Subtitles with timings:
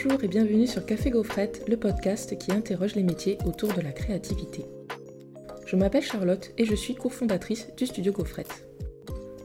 [0.00, 3.90] Bonjour et bienvenue sur Café Gaufrette, le podcast qui interroge les métiers autour de la
[3.90, 4.64] créativité.
[5.66, 8.68] Je m'appelle Charlotte et je suis cofondatrice du studio Gaufrette.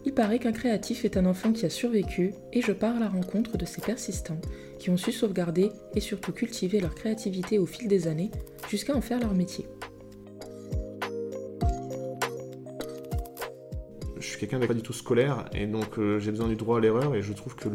[0.06, 3.10] Il paraît qu'un créatif est un enfant qui a survécu et je pars à la
[3.10, 4.40] rencontre de ces persistants
[4.78, 8.30] qui ont su sauvegarder et surtout cultiver leur créativité au fil des années
[8.70, 9.66] jusqu'à en faire leur métier.
[14.20, 16.78] Je suis quelqu'un de pas du tout scolaire et donc euh, j'ai besoin du droit
[16.78, 17.70] à l'erreur et je trouve que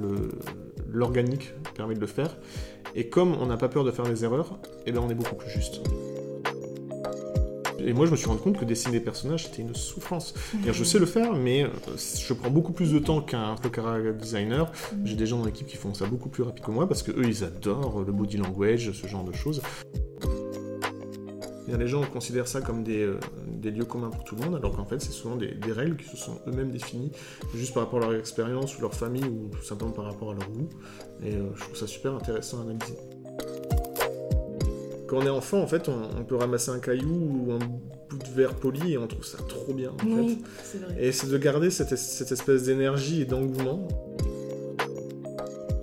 [0.88, 2.37] l'organique permet de le faire.
[2.95, 5.14] Et comme on n'a pas peur de faire des erreurs, et eh ben on est
[5.14, 5.80] beaucoup plus juste.
[7.80, 10.34] Et moi, je me suis rendu compte que dessiner des personnages, c'était une souffrance.
[10.66, 14.70] Je sais le faire, mais euh, je prends beaucoup plus de temps qu'un character designer.
[15.05, 17.12] J'ai des gens dans l'équipe qui font ça beaucoup plus rapide que moi, parce que
[17.12, 19.62] eux, ils adorent le body language, ce genre de choses.
[21.77, 23.19] Les gens considèrent ça comme des, euh,
[23.62, 26.16] lieux communs pour tout le monde, alors qu'en fait, c'est souvent des, règles qui se
[26.16, 27.12] sont eux-mêmes définies
[27.55, 30.34] juste par rapport à leur expérience ou leur famille ou tout simplement par rapport à
[30.34, 30.69] leur goût.
[31.22, 32.97] Et euh, je trouve ça super intéressant à analyser.
[35.08, 38.28] Quand on est enfant, en fait, on, peut ramasser un caillou ou un bout de
[38.34, 39.91] verre poli et on trouve ça trop bien.
[39.91, 40.38] En oui,
[40.75, 41.03] vrai.
[41.03, 43.88] Et c'est de garder cette, espèce d'énergie et d'engouement.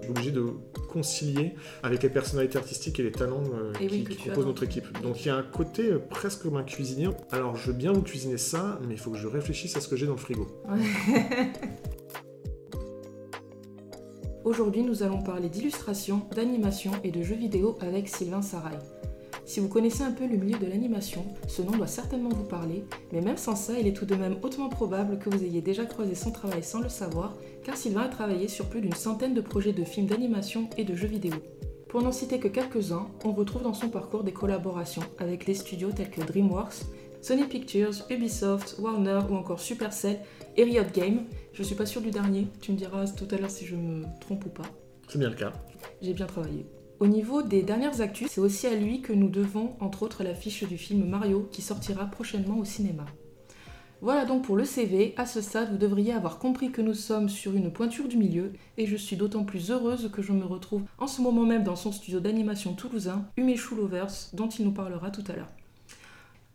[0.05, 0.45] Suis obligé de
[0.87, 4.85] concilier avec les personnalités artistiques et les talents euh, qui, propose notre équipe.
[5.01, 7.09] Donc il y a un côté euh, presque comme un cuisinier.
[7.31, 9.87] Alors je veux bien vous cuisiner ça, mais il faut que je réfléchisse à ce
[9.87, 10.47] que j'ai dans le frigo.
[14.43, 18.77] Aujourd'hui, nous allons parler d'illustration, d'animation et de jeux vidéo avec Sylvain Sarail.
[19.45, 22.83] Si vous connaissez un peu le milieu de l'animation, ce nom doit certainement vous parler,
[23.11, 25.85] mais même sans ça, il est tout de même hautement probable que vous ayez déjà
[25.85, 29.41] croisé son travail sans le savoir, car Sylvain a travaillé sur plus d'une centaine de
[29.41, 31.33] projets de films d'animation et de jeux vidéo.
[31.89, 35.91] Pour n'en citer que quelques-uns, on retrouve dans son parcours des collaborations avec des studios
[35.91, 36.85] tels que DreamWorks,
[37.21, 40.19] Sony Pictures, Ubisoft, Warner ou encore Supercell
[40.55, 41.23] et Riot Games.
[41.53, 44.03] Je suis pas sûre du dernier, tu me diras tout à l'heure si je me
[44.21, 44.69] trompe ou pas.
[45.07, 45.53] C'est bien le cas.
[46.03, 46.67] J'ai bien travaillé.
[46.99, 50.63] Au niveau des dernières actus, c'est aussi à lui que nous devons entre autres l'affiche
[50.65, 53.05] du film Mario qui sortira prochainement au cinéma.
[54.05, 55.15] Voilà donc pour le CV.
[55.17, 58.53] À ce stade, vous devriez avoir compris que nous sommes sur une pointure du milieu
[58.77, 61.75] et je suis d'autant plus heureuse que je me retrouve en ce moment même dans
[61.75, 65.49] son studio d'animation toulousain, Umeshu Lovers, dont il nous parlera tout à l'heure.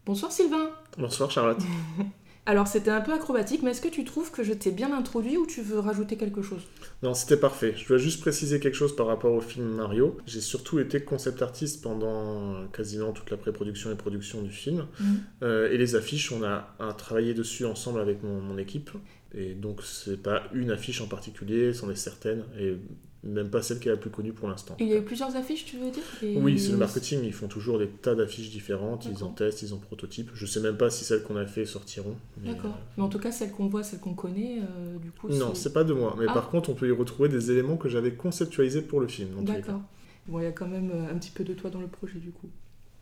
[0.06, 1.60] Bonsoir Sylvain Bonsoir Charlotte
[2.50, 5.36] Alors c'était un peu acrobatique, mais est-ce que tu trouves que je t'ai bien introduit
[5.36, 6.62] ou tu veux rajouter quelque chose?
[7.04, 7.74] Non, c'était parfait.
[7.76, 10.18] Je dois juste préciser quelque chose par rapport au film Mario.
[10.26, 14.88] J'ai surtout été concept artiste pendant quasiment toute la pré-production et production du film.
[14.98, 15.20] Mhm.
[15.44, 18.90] Euh, et les affiches, on a, travaillé dessus ensemble avec mon, mon équipe.
[19.32, 22.42] Et donc c'est pas une affiche en particulier, c'en est certaines.
[22.58, 22.74] Et
[23.22, 24.76] même pas celle qui est la plus connue pour l'instant.
[24.80, 26.02] Il y a eu plusieurs affiches, tu veux dire
[26.40, 29.74] Oui, c'est le marketing, ils font toujours des tas d'affiches différentes, ils en testent, ils
[29.74, 30.30] en prototypent.
[30.32, 32.16] Je sais même pas si celles qu'on a fait sortiront.
[32.38, 32.70] D'accord.
[32.70, 35.28] Euh, mais en tout cas, celles qu'on voit, celles qu'on connaît, euh, du coup.
[35.28, 36.16] Non, c'est pas de moi.
[36.18, 36.32] Mais ah.
[36.32, 39.44] par contre, on peut y retrouver des éléments que j'avais conceptualisés pour le film.
[39.44, 39.82] D'accord.
[40.26, 42.18] Bon, il y a quand même euh, un petit peu de toi dans le projet,
[42.18, 42.48] du coup.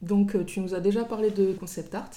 [0.02, 2.10] Donc, tu nous as déjà parlé de concept art.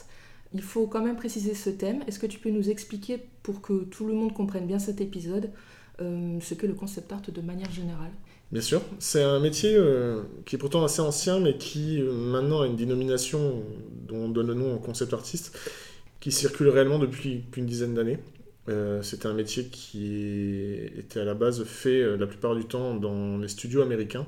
[0.53, 2.03] Il faut quand même préciser ce thème.
[2.07, 5.51] Est-ce que tu peux nous expliquer, pour que tout le monde comprenne bien cet épisode,
[6.39, 8.11] ce que le concept art de manière générale.
[8.51, 12.61] Bien sûr, c'est un métier euh, qui est pourtant assez ancien, mais qui euh, maintenant
[12.61, 13.63] a une dénomination
[14.09, 15.57] dont on donne le nom en concept artiste,
[16.19, 18.19] qui circule réellement depuis, une dizaine d'années.
[19.01, 20.63] C'était un métier qui
[20.97, 24.25] était à la base fait la plupart du temps dans les studios américains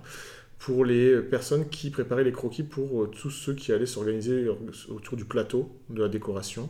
[0.60, 4.50] pour les personnes qui préparaient les croquis pour tous ceux qui allaient s'organiser
[4.90, 6.70] autour du plateau de la décoration.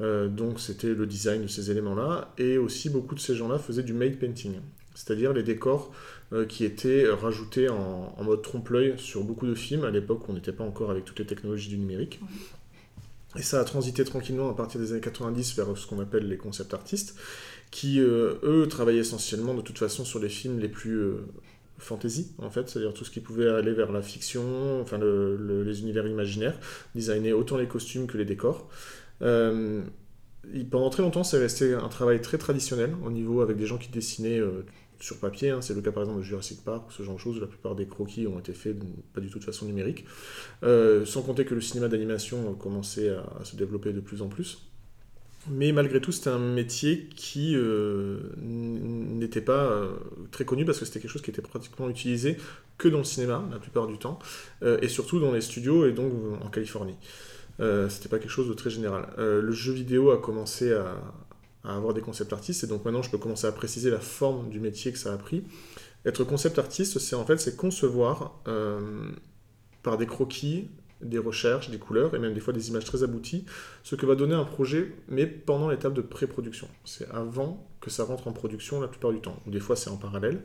[0.00, 2.32] Euh, donc c'était le design de ces éléments-là.
[2.38, 4.54] Et aussi beaucoup de ces gens-là faisaient du made painting,
[4.94, 5.92] c'est-à-dire les décors
[6.32, 9.84] euh, qui étaient rajoutés en, mode trompe-l'œil sur beaucoup de films.
[9.84, 12.20] À l'époque, on n'était pas encore avec toutes les technologies du numérique.
[13.36, 16.36] Et ça a transité tranquillement à partir des années 90 vers ce qu'on appelle les
[16.36, 17.16] concept artistes,
[17.70, 21.12] qui euh, eux travaillaient essentiellement de toute façon sur les films les plus
[21.78, 26.06] fantasy en fait, c'est-à-dire tout ce qui pouvait aller vers la fiction, enfin les univers
[26.06, 26.58] imaginaires,
[26.94, 28.68] designer autant les costumes que les décors.
[29.22, 29.82] Euh,
[30.70, 33.90] pendant très longtemps, c'est resté un travail très traditionnel au niveau avec des gens qui
[33.90, 34.64] dessinaient euh,
[34.98, 35.50] sur papier.
[35.50, 35.60] Hein.
[35.62, 37.40] c'est le cas par exemple de Jurassic Park, ce genre de choses.
[37.40, 38.76] La plupart des croquis ont été faits
[39.12, 40.04] pas du tout de façon numérique.
[40.62, 44.28] Euh, sans compter que le cinéma d'animation commençait à, à, se développer de plus en
[44.28, 44.66] plus.
[45.48, 47.56] Mais malgré tout, c'était un métier qui
[48.36, 49.88] n'était pas
[50.30, 52.36] très connu parce que c'était quelque chose qui était pratiquement utilisé
[52.76, 54.18] que dans le cinéma la plupart du temps,
[54.62, 56.12] et surtout dans les studios et donc
[56.42, 56.96] en Californie.
[57.60, 59.08] Euh, c'était pas quelque chose de très général.
[59.18, 60.96] Euh, le jeu vidéo a commencé à,
[61.62, 64.60] avoir des concepts artistes et donc maintenant je peux commencer à préciser la forme du
[64.60, 65.44] métier que ça a pris.
[66.06, 69.10] Être concept artiste, c'est en fait c'est concevoir euh,
[69.82, 70.70] par des croquis,
[71.02, 73.44] des recherches, des couleurs et même des fois des images très abouties,
[73.82, 76.68] ce que va donner un projet, mais pendant l'étape de pré-production.
[76.86, 79.90] C'est avant que ça rentre en production la plupart du temps, ou des fois c'est
[79.90, 80.42] en parallèle.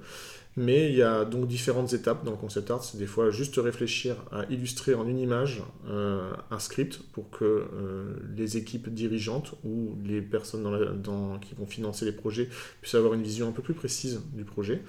[0.57, 2.84] Mais il y a donc différentes étapes dans le concept art.
[2.84, 7.44] C'est des fois juste réfléchir à illustrer en une image euh, un script pour que
[7.44, 12.48] euh, les équipes dirigeantes ou les personnes dans qui vont financer les projets
[12.81, 14.81] puissent avoir une vision un peu plus précise du projet.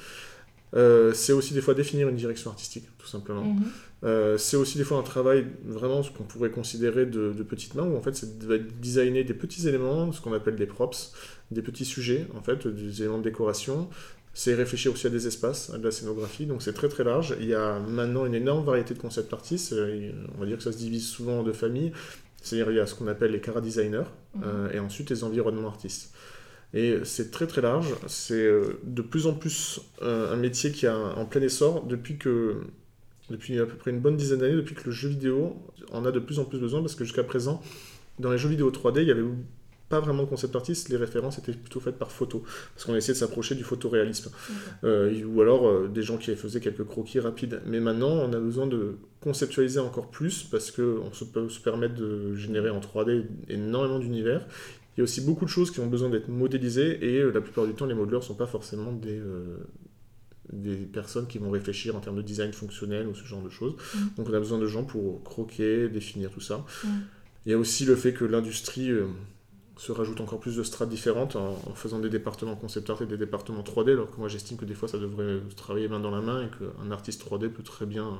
[0.74, 3.44] Euh, c'est aussi des fois définir une direction artistique, tout simplement.
[3.44, 4.38] Mhm.
[4.38, 7.84] c'est aussi des fois un travail vraiment ce qu'on pourrait considérer de, de petites mains,
[7.84, 11.12] où en fait c'est de designer des petits éléments, ce qu'on appelle des props,
[11.50, 13.88] des petits sujets, en fait, des éléments de décoration,
[14.36, 17.34] c'est réfléchir aussi à des espaces, à de la scénographie, donc c'est très très large.
[17.40, 20.62] Il y a maintenant une énorme variété de concept artistes, euh, on va dire que
[20.62, 21.92] ça se divise souvent en deux familles,
[22.42, 24.04] c'est-à-dire il y a ce qu'on appelle les cara designers,
[24.34, 24.42] mhm.
[24.44, 26.12] euh, et ensuite les environnements artistes.
[26.74, 30.98] Et c'est très très large, c'est euh, de plus en plus un métier qui a
[30.98, 32.56] en plein essor depuis que
[33.30, 35.56] depuis à peu près une bonne dizaine d'années, depuis que le jeu vidéo
[35.92, 37.62] en a de plus en plus besoin, parce que jusqu'à présent,
[38.18, 39.22] dans les jeux vidéo 3D, il y avait
[39.88, 42.42] pas vraiment de concept artiste, les références étaient plutôt faites par photo,
[42.74, 44.30] parce qu'on essayait de s'approcher du photoréalisme.
[44.84, 47.60] Euh, ou alors euh, des gens qui faisaient quelques croquis rapides.
[47.66, 51.94] Mais maintenant, on a besoin de conceptualiser encore plus, parce qu'on se peut se permettre
[51.94, 54.46] de générer en 3D énormément d'univers.
[54.96, 57.40] Il y a aussi beaucoup de choses qui ont besoin d'être modélisées, et euh, la
[57.40, 59.20] plupart du temps, les modeleurs ne sont pas forcément des,
[60.52, 63.74] des personnes qui vont réfléchir en termes de design fonctionnel ou ce genre de choses.
[63.74, 63.98] Mm.
[64.16, 66.64] Donc on a besoin de gens pour croquer, définir tout ça.
[66.82, 66.88] Mm.
[67.44, 68.90] Il y a aussi le fait que l'industrie
[69.76, 73.18] se rajoute encore plus de strates différentes en, faisant des départements concept art et des
[73.18, 76.20] départements 3D, alors que moi j'estime que des fois ça devrait travailler main dans la
[76.20, 78.18] main et qu'un artiste 3D peut très bien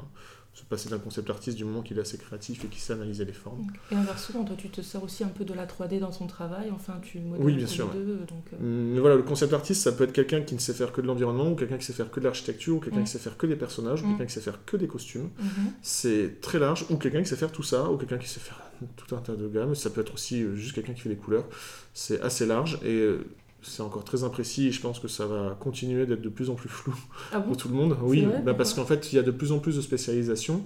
[0.57, 3.27] se passer d'un concept artiste du moment qu'il est assez créatif et qu'il sait analyser
[3.27, 3.67] les formes.
[3.93, 6.71] Et inversement, toi tu te sers aussi un peu de la 3D dans son travail,
[6.75, 8.21] enfin tu modèles oui, bien sûr, deux.
[8.27, 8.57] Donc, euh.
[8.61, 11.07] Mais voilà, le concept artiste ça peut être quelqu'un qui ne sait faire que de
[11.07, 13.47] l'environnement, ou quelqu'un qui sait faire que de l'architecture, ou quelqu'un qui sait faire que
[13.47, 15.29] des personnages, ou quelqu'un qui sait faire que des costumes.
[15.39, 15.73] Mhm.
[15.83, 18.63] C'est très large, ou quelqu'un qui sait faire tout ça, ou quelqu'un qui sait faire
[18.97, 19.75] tout un tas de gammes.
[19.75, 21.45] Ça peut être aussi euh, juste quelqu'un qui fait des couleurs.
[21.93, 23.27] C'est assez large et euh,
[23.67, 26.55] c'est encore très imprécis et je pense que ça va continuer d'être de plus en
[26.55, 26.95] plus flou
[27.33, 27.97] ah pour tout le monde.
[28.03, 30.63] Oui, bah, parce qu'en fait, il y a de plus en plus de spécialisation.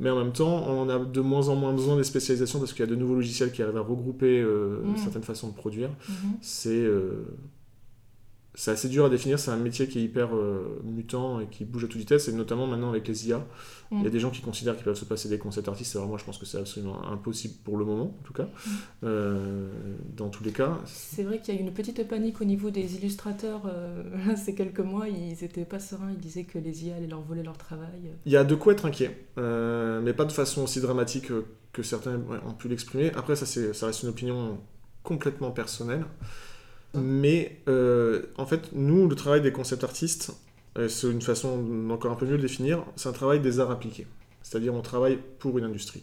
[0.00, 2.80] Mais en même temps, on a de moins en moins besoin des spécialisations parce qu'il
[2.80, 4.96] y a de nouveaux logiciels qui arrivent à regrouper euh, mmh.
[4.96, 5.90] certaines façons de produire.
[5.90, 6.12] Mmh.
[6.40, 6.84] C'est
[8.54, 11.64] c'est assez dur à définir, c'est un métier qui est hyper euh, mutant et qui
[11.64, 13.46] bouge à toute vitesse, et notamment maintenant avec les IA.
[13.90, 14.10] Il y a mm.
[14.10, 16.36] des gens qui considèrent qu'ils peuvent se passer des concept artistes, alors moi je pense
[16.36, 18.44] que c'est absolument impossible pour le moment, en tout cas.
[18.44, 18.70] Mm.
[19.04, 19.68] Euh,
[20.14, 20.78] dans tous les cas.
[20.84, 23.62] C'est vrai qu'il y a une petite panique au niveau des illustrateurs.
[23.66, 24.02] Euh,
[24.36, 27.42] ces quelques mois, ils n'étaient pas sereins, ils disaient que les IA allaient leur voler
[27.42, 28.12] leur travail.
[28.26, 31.32] Il y a de quoi être inquiet, mais pas de façon aussi dramatique
[31.72, 33.12] que certains ont pu l'exprimer.
[33.14, 34.58] Après, ça, ça reste une opinion
[35.02, 36.04] complètement personnelle.
[36.94, 40.32] Mais euh, en fait, nous, le travail des concept artistes,
[40.78, 43.60] euh, c'est une façon encore un peu mieux de le définir, c'est un travail des
[43.60, 44.06] arts appliqués.
[44.42, 46.02] C'est-à-dire on travaille pour une industrie.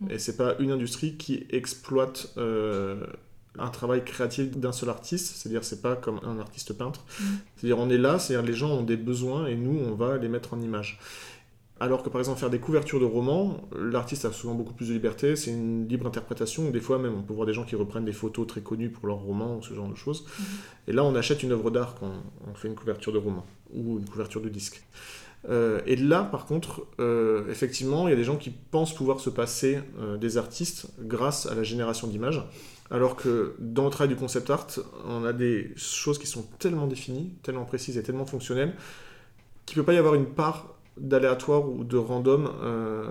[0.00, 0.10] Mm.
[0.10, 3.04] Et c'est pas une industrie qui exploite euh,
[3.58, 7.00] un travail créatif d'un seul artiste, c'est-à-dire c'est pas comme un artiste peintre.
[7.00, 7.24] Mm.
[7.56, 10.28] C'est-à-dire on est là, c'est-à-dire les gens ont des besoins et nous on va les
[10.28, 10.98] mettre en image.
[11.80, 14.92] Alors que par exemple faire des couvertures de romans, l'artiste a souvent beaucoup plus de
[14.92, 18.04] liberté, c'est une libre interprétation, des fois même on peut voir des gens qui reprennent
[18.04, 20.26] des photos très connues pour leurs romans ou ce genre de choses.
[20.26, 20.44] Mhm.
[20.88, 22.12] Et là on achète une œuvre d'art quand
[22.46, 24.82] on fait une couverture de roman ou une couverture de disque.
[25.48, 29.18] Euh, et là par contre, euh, effectivement, il y a des gens qui pensent pouvoir
[29.20, 32.42] se passer euh, des artistes grâce à la génération d'images.
[32.90, 34.66] Alors que dans le travail du concept art,
[35.06, 38.74] on a des choses qui sont tellement définies, tellement précises et tellement fonctionnelles
[39.64, 43.06] qu'il ne peut pas y avoir une part d'aléatoire ou de random euh,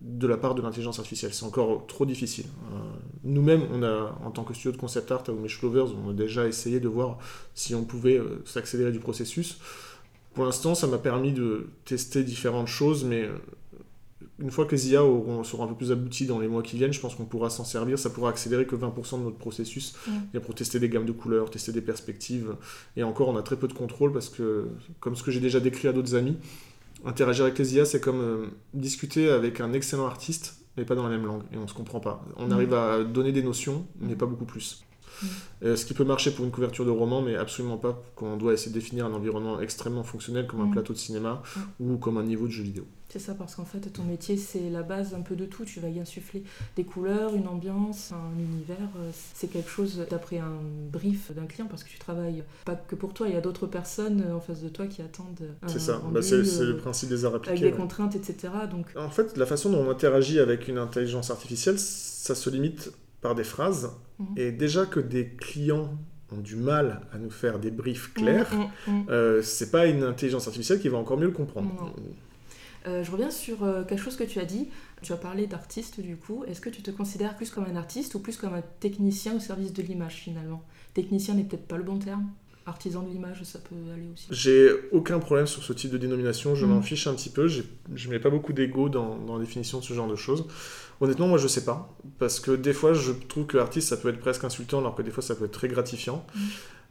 [0.00, 1.32] de la part de l'intelligence artificielle.
[1.32, 2.46] C'est encore trop difficile.
[2.72, 2.76] Euh,
[3.22, 6.12] nous-mêmes, on a, en tant que studio de concept art à Mesh Lovers, on a
[6.12, 7.18] déjà essayé de voir
[7.54, 9.58] si on pouvait euh, s'accélérer du processus.
[10.34, 13.28] Pour l'instant, ça m'a permis de tester différentes choses, mais
[14.38, 16.76] une fois que les IA auront, seront un peu plus aboutis dans les mois qui
[16.76, 17.98] viennent, je pense qu'on pourra s'en servir.
[17.98, 19.96] Ça pourra accélérer que 20% de notre processus
[20.44, 22.54] pour tester des gammes de couleurs, tester des perspectives.
[22.96, 24.68] Et encore, on a très peu de contrôle parce que,
[25.00, 26.36] comme ce que j'ai déjà décrit à d'autres amis,
[27.04, 31.02] interagir avec les IA, c'est comme euh, discuter avec un excellent artiste, mais pas dans
[31.02, 32.24] la même langue, et on ne se comprend pas.
[32.36, 32.52] On mm.
[32.52, 34.84] arrive à donner des notions, mais pas beaucoup plus.
[35.22, 35.26] Mm.
[35.64, 38.36] Euh, ce qui peut marcher pour une couverture de roman, mais absolument pas quand on
[38.36, 40.72] doit essayer de définir un environnement extrêmement fonctionnel comme un mm.
[40.72, 41.42] plateau de cinéma
[41.78, 42.86] ou comme un niveau de jeu vidéo.
[43.10, 45.64] C'est ça, parce qu'en fait, ton métier, c'est la base un peu de tout.
[45.64, 46.44] Tu vas y insuffler
[46.76, 48.76] des couleurs, une ambiance, un univers.
[48.98, 50.58] Euh, c'est quelque chose d'après un
[50.92, 53.66] brief d'un client, parce que tu travailles pas que pour toi, il y a d'autres
[53.66, 55.42] personnes en face de toi qui attendent.
[55.66, 57.58] C'est ça, bah, c'est le principe des arts appliqués.
[57.58, 58.52] Avec des contraintes, etc.
[58.70, 58.86] Donc...
[58.94, 63.34] En fait, la façon dont on interagit avec une intelligence artificielle, ça se limite par
[63.34, 63.90] des phrases.
[64.18, 64.26] Mhm.
[64.36, 65.96] Et déjà que des clients
[66.32, 70.04] ont du mal à nous faire des briefs clairs, mhm, mhm, euh, c'est pas une
[70.04, 71.92] intelligence artificielle qui va encore mieux le comprendre.
[72.86, 74.68] Euh, je reviens sur euh, quelque chose que tu as dit.
[75.02, 76.44] Tu as parlé d'artiste du coup.
[76.46, 79.40] Est-ce que tu te considères plus comme un artiste ou plus comme un technicien au
[79.40, 80.62] service de l'image finalement?
[80.94, 82.30] Technicien n'est peut-être pas le bon terme
[82.66, 84.26] artisan de l'image, ça peut aller aussi.
[84.30, 86.72] J'ai aucun problème sur ce type de dénomination, je Mhm.
[86.74, 87.62] m'en fiche un petit peu, je
[88.10, 90.46] mets pas beaucoup d'ego dans, dans la définition de ce genre de choses.
[91.00, 94.08] Honnêtement, moi je sais pas, parce que des fois je trouve que artiste ça peut
[94.10, 96.24] être presque insultant, alors que des fois ça peut être très gratifiant.
[96.34, 96.40] Mhm.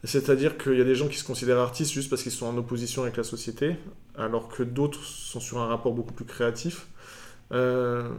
[0.05, 2.57] C'est-à-dire qu'il y a des gens qui se considèrent artistes juste parce qu'ils sont en
[2.57, 3.75] opposition avec la société,
[4.17, 6.87] alors que d'autres sont sur un rapport beaucoup plus créatif.
[7.51, 8.09] Euh,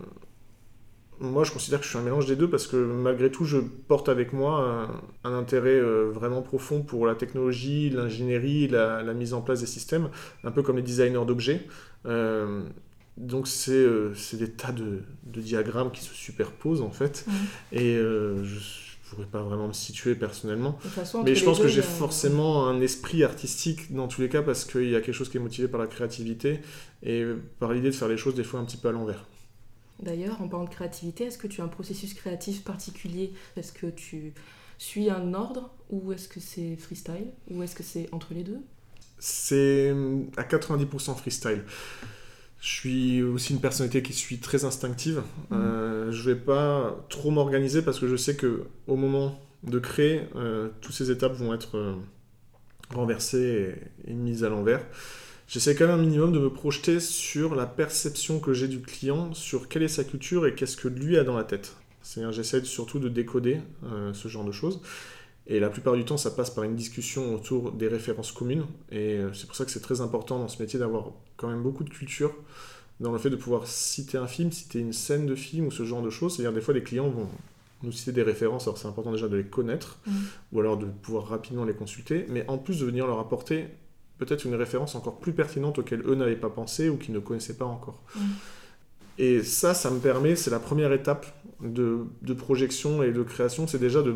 [1.20, 3.58] moi, je considère que je suis un mélange des deux parce que malgré tout, je
[3.58, 4.90] porte avec moi
[5.24, 9.60] un, un intérêt euh, vraiment profond pour la technologie, l'ingénierie, la, la mise en place
[9.60, 10.08] des systèmes,
[10.44, 11.66] un peu comme les designers d'objets.
[12.06, 12.62] Euh,
[13.18, 17.26] donc, c'est euh, c'est des tas de, de diagrammes qui se superposent en fait,
[17.70, 20.78] et je ne pourrais pas vraiment me situer personnellement.
[20.80, 24.40] Façon, Mais je pense deux, que j'ai forcément un esprit artistique dans tous les cas
[24.40, 26.60] parce qu'il y a quelque chose qui est motivé par la créativité
[27.02, 27.26] et
[27.58, 29.26] par l'idée de faire les choses des fois un petit peu à l'envers.
[30.02, 33.32] D'ailleurs, en parlant de créativité, est-ce que tu as un processus créatif particulier?
[33.56, 34.32] Est-ce que tu
[34.78, 38.60] suis un ordre ou est-ce que c'est freestyle ou est-ce que c'est entre les deux?
[39.18, 39.90] C'est
[40.38, 41.64] à 90% freestyle.
[42.60, 45.22] Je suis aussi une personnalité qui suis très instinctive.
[45.52, 50.22] Euh, je vais pas trop m'organiser parce que je sais que au moment de créer,
[50.36, 51.94] euh, toutes ces étapes vont être euh,
[52.94, 53.76] renversées
[54.06, 54.82] et, et mises à l'envers.
[55.50, 59.34] J'essaie quand même un minimum de me projeter sur la perception que j'ai du client,
[59.34, 61.74] sur quelle est sa culture et qu'est-ce que lui a dans la tête.
[62.02, 64.80] C'est-à-dire j'essaie surtout de décoder euh, ce genre de choses.
[65.48, 68.64] Et la plupart du temps, ça passe par une discussion autour des références communes.
[68.92, 71.62] Et euh, c'est pour ça que c'est très important dans ce métier d'avoir quand même
[71.64, 72.32] beaucoup de culture
[73.00, 75.84] dans le fait de pouvoir citer un film, citer une scène de film ou ce
[75.84, 76.36] genre de choses.
[76.36, 77.26] C'est-à-dire des fois, les clients vont
[77.82, 80.12] nous citer des références, alors c'est important déjà de les connaître, Mhm.
[80.52, 83.68] ou alors de pouvoir rapidement les consulter, mais en plus de venir leur apporter
[84.20, 87.56] peut-être une référence encore plus pertinente auquel eux n'avaient pas pensé ou qu'ils ne connaissaient
[87.56, 88.04] pas encore.
[89.18, 91.26] Et ça, ça me permet, c'est la première étape
[91.60, 94.14] de, de projection et de création, c'est déjà de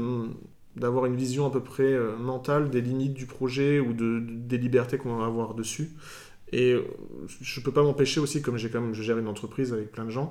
[0.76, 4.22] d'avoir une vision à peu près euh, mentale des limites du projet ou de, de-
[4.48, 5.92] des libertés qu'on va avoir dessus.
[6.52, 6.82] Et euh,
[7.40, 10.04] je peux pas m'empêcher aussi, comme j'ai quand même, je gère une entreprise avec plein
[10.04, 10.30] de gens,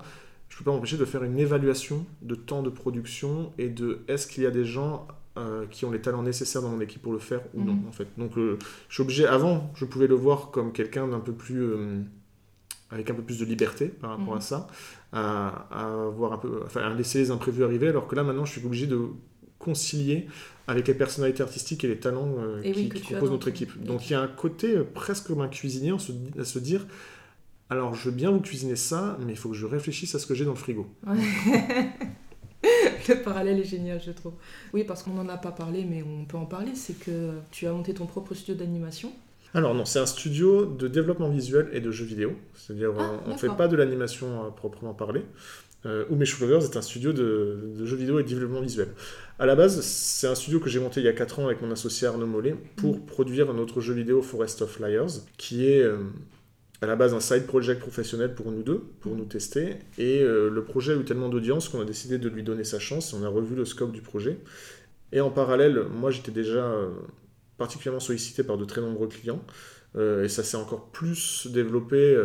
[0.50, 4.28] je peux pas m'empêcher de faire une évaluation de temps de production et de est-ce
[4.28, 7.14] qu'il y a des gens euh, qui ont les talents nécessaires dans mon équipe pour
[7.14, 7.88] le faire ou non Mhm.
[7.88, 8.08] en fait.
[8.18, 8.58] Donc euh,
[8.90, 12.02] je suis obligé, avant je pouvais le voir comme quelqu'un d'un peu plus euh,
[12.92, 14.38] avec un peu plus de liberté par rapport Mhm.
[14.38, 14.68] à ça,
[15.12, 18.46] à, à avoir un peu, enfin, à laisser les imprévus arriver, alors que là maintenant
[18.46, 19.00] je suis obligé de
[19.58, 20.28] concilier
[20.68, 23.82] avec les personnalités artistiques et les talents Et qui, composent notre équipe.
[23.84, 26.86] Donc il y a un côté presque comme un cuisinier se- à se dire
[27.70, 30.28] alors je veux bien vous cuisiner ça, mais il faut que je réfléchisse à ce
[30.28, 30.86] que j'ai dans le frigo.
[31.08, 31.18] Ouais.
[33.10, 34.34] Le parallèle est génial, je trouve.
[34.74, 36.72] Oui, parce qu'on n'en a pas parlé, mais on peut en parler.
[36.76, 39.12] C'est que tu as monté ton propre studio d'animation.
[39.56, 42.32] Alors non, c'est un studio de développement visuel et de jeux vidéo.
[42.56, 45.22] C'est-à-dire Ah, on ne fait pas de l'animation à proprement parler.
[45.86, 48.88] Euh, Umesh Lovers est un studio de, de jeux vidéo et de développement visuel.
[49.38, 51.62] À la base, c'est un studio que j'ai monté il y a 4 ans avec
[51.62, 53.06] mon associé Arnaud Mollet pour Mhm.
[53.06, 55.98] produire notre jeu vidéo Forest of Liars, qui est euh,
[56.84, 59.20] à la base un side project professionnel pour nous deux, pour Mhm.
[59.20, 59.78] nous tester.
[59.98, 62.78] Et euh, le projet a eu tellement d'audience qu'on a décidé de lui donner sa
[62.78, 63.14] chance.
[63.14, 64.38] On a revu le scope du projet.
[65.14, 66.90] Et en parallèle, moi j'étais déjà euh,
[67.58, 69.44] particulièrement sollicité par de très nombreux clients.
[69.96, 72.20] Euh, et ça s'est encore plus développé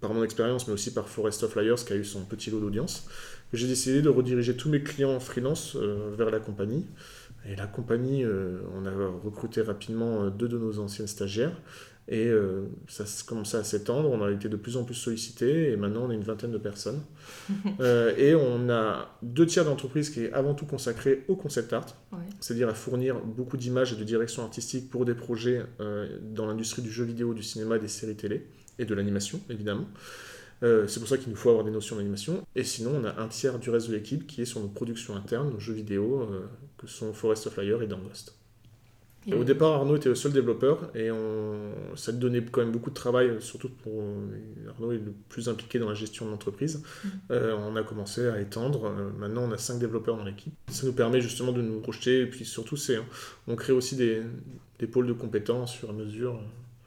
[0.00, 2.60] par mon expérience, mais aussi par Forest of Liars qui a eu son petit lot
[2.60, 3.08] d'audience.
[3.52, 6.86] J'ai décidé de rediriger tous mes clients en freelance vers la compagnie.
[7.48, 8.90] Et la compagnie, on a
[9.24, 11.56] recruté rapidement deux de nos anciennes stagiaires.
[12.08, 15.76] Et euh, ça commençait à s'étendre, on a été de plus en plus sollicité, et
[15.76, 17.00] maintenant on est une vingtaine de personnes.
[17.80, 21.86] Euh, et on a deux tiers d'entreprise qui est avant tout consacrée au concept art,
[22.12, 22.18] Ouais.
[22.40, 26.82] c'est-à-dire à fournir beaucoup d'images et de direction artistique pour des projets euh, dans l'industrie
[26.82, 28.46] du jeu vidéo, du cinéma, des séries télé
[28.78, 29.86] et de l'animation, évidemment.
[30.62, 32.46] C'est pour ça qu'il nous faut avoir des notions d'animation.
[32.54, 35.16] Et sinon, on a un tiers du reste de l'équipe qui est sur nos productions
[35.16, 36.28] internes, nos jeux vidéo,
[36.78, 38.36] que sont Forest of Fire et Danglost.
[39.26, 41.70] Et Au départ, Arnaud était le seul développeur et on...
[41.94, 44.02] ça donnait quand même beaucoup de travail, surtout pour
[44.68, 46.82] Arnaud est le plus impliqué dans la gestion de l'entreprise.
[47.04, 47.10] Mhm.
[47.30, 48.86] Euh, on a commencé à étendre.
[48.86, 50.52] Euh, maintenant, on a cinq développeurs dans l'équipe.
[50.70, 52.98] Ça nous permet justement de nous projeter et puis surtout, c'est
[53.46, 54.22] on crée aussi des,
[54.80, 56.40] des pôles de compétences sur mesure.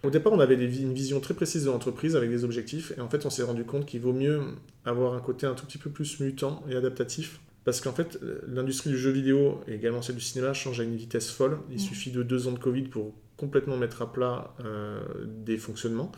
[0.03, 3.01] Au départ, on avait des une vision très précise de l'entreprise avec des objectifs et
[3.01, 4.41] en fait, on s'est rendu compte qu'il vaut mieux
[4.83, 8.91] avoir un côté un tout petit peu plus mutant et adaptatif parce qu'en fait, l'industrie
[8.91, 11.57] du jeu vidéo et également celle du cinéma change à une vitesse folle.
[11.69, 11.79] Il Mhm.
[11.79, 16.11] suffit de deux ans de Covid pour complètement mettre à plat euh, des fonctionnements.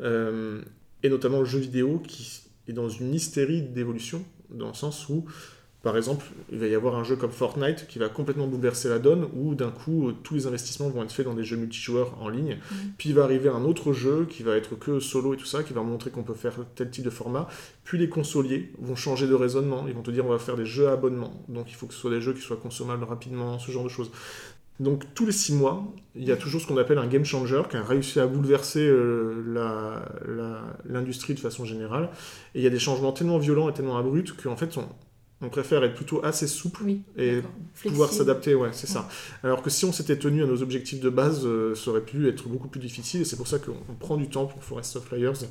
[0.00, 0.60] Euh,
[1.02, 5.26] et notamment le jeu vidéo qui est dans une hystérie d'évolution, dans le sens où,
[5.84, 8.98] par exemple, il va y avoir un jeu comme Fortnite qui va complètement bouleverser la
[8.98, 12.16] donne, où d'un coup, euh, tous les investissements vont être faits dans des jeux multijoueurs
[12.22, 12.54] en ligne.
[12.54, 12.92] Mhm.
[12.96, 15.62] Puis il va arriver un autre jeu qui va être que solo et tout ça,
[15.62, 17.48] qui va montrer qu'on peut faire tel type de format.
[17.84, 19.84] Puis les consoliers vont changer de raisonnement.
[19.86, 21.44] Ils vont te dire on va faire des jeux à abonnement.
[21.50, 23.90] Donc il faut que ce soit des jeux qui soient consommables rapidement, ce genre de
[23.90, 24.10] choses.
[24.80, 25.84] Donc tous les six mois,
[26.16, 28.90] il y a toujours ce qu'on appelle un game changer qui a réussi à bouleverser
[30.86, 32.08] l'industrie de façon générale.
[32.54, 34.88] Et il y a des changements tellement violents et tellement abrupts qu'en fait on,
[35.40, 36.84] on préfère être plutôt assez souple
[37.16, 37.40] et
[37.82, 39.08] pouvoir s'adapter, ouais, c'est ça.
[39.42, 42.28] Alors que si on s'était tenu à nos objectifs de base, euh, ça aurait pu
[42.28, 43.22] être beaucoup plus difficile.
[43.22, 45.46] Et c'est pour ça qu'on prend du temps pour Forest of Flyers.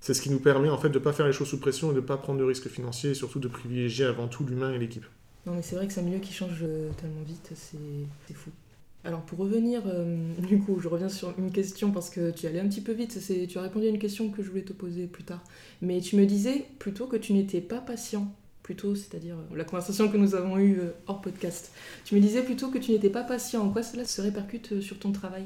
[0.00, 1.92] C'est ce qui nous permet en fait de ne pas faire les choses sous pression
[1.92, 4.72] et de ne pas prendre de risques financiers et surtout de privilégier avant tout l'humain
[4.72, 5.06] et l'équipe.
[5.46, 8.50] Non mais c'est vrai que c'est un milieu qui change euh, tellement vite, c'est fou.
[9.04, 12.60] Alors pour revenir, euh, du coup, je reviens sur une question parce que tu allais
[12.60, 15.06] un petit peu vite, tu as répondu à une question que je voulais te poser
[15.06, 15.42] plus tard.
[15.80, 20.08] Mais tu me disais plutôt que tu n'étais pas patient plutôt, c'est-à-dire euh, la conversation
[20.08, 21.72] que nous avons eue euh, hors podcast.
[22.04, 23.62] Tu me disais plutôt que tu n'étais pas patient.
[23.62, 25.44] En quoi cela se répercute euh, sur ton travail?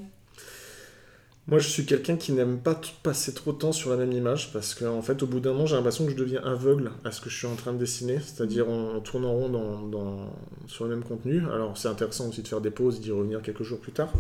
[1.49, 4.53] Moi, je suis quelqu'un qui n'aime pas passer trop de temps sur la même image
[4.53, 7.13] parce qu'en en fait, au bout d'un moment, j'ai l'impression que je deviens aveugle à
[7.13, 10.33] ce que je suis en train de dessiner, c'est-à-dire en, tournant rond dans,
[10.67, 11.43] sur le même contenu.
[11.53, 14.13] Alors, c'est intéressant aussi de faire des pauses et d'y revenir quelques jours plus tard.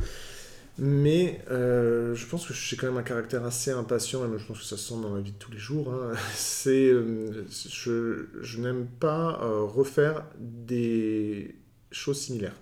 [0.78, 4.58] Mais euh, je pense que j'ai quand même un caractère assez impatient, et je pense
[4.58, 5.92] que ça se sent dans la vie de tous les jours.
[5.92, 6.12] Hein.
[6.34, 11.54] C'est, euh, je, je n'aime pas euh, refaire des
[11.90, 12.56] choses similaires.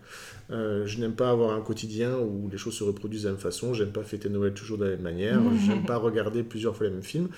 [0.50, 3.74] je n'aime pas avoir un quotidien où les choses se reproduisent de la même façon.
[3.74, 5.40] J'aime pas fêter Noël toujours de la même manière.
[5.66, 7.28] J'aime pas regarder plusieurs fois les mêmes films.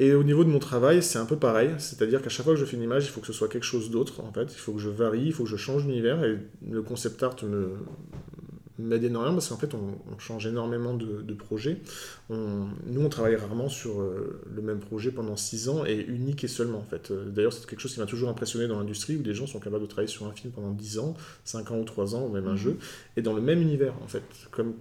[0.00, 1.70] Et au niveau de mon travail, c'est un peu pareil.
[1.78, 3.64] C'est-à-dire qu'à chaque fois que je fais une image, il faut que ce soit quelque
[3.64, 4.20] chose d'autre.
[4.20, 6.22] En fait, il faut que je varie, il faut que je change d'univers.
[6.24, 6.38] Et
[6.68, 7.76] le concept art me,
[8.78, 11.78] m'aide énormément parce qu'en fait, on, change énormément de, projets.
[12.30, 16.48] nous, on travaille rarement sur euh, le même projet pendant six ans et unique et
[16.48, 17.10] seulement, en fait.
[17.10, 19.60] Euh, d'ailleurs, c'est quelque chose qui m'a toujours impressionné dans l'industrie où des gens sont
[19.60, 21.14] capables de travailler sur un film pendant dix ans,
[21.44, 22.56] cinq ans ou trois ans, ou même un mhm.
[22.56, 22.76] jeu,
[23.16, 24.22] et dans le même univers, en fait.
[24.50, 24.74] Comme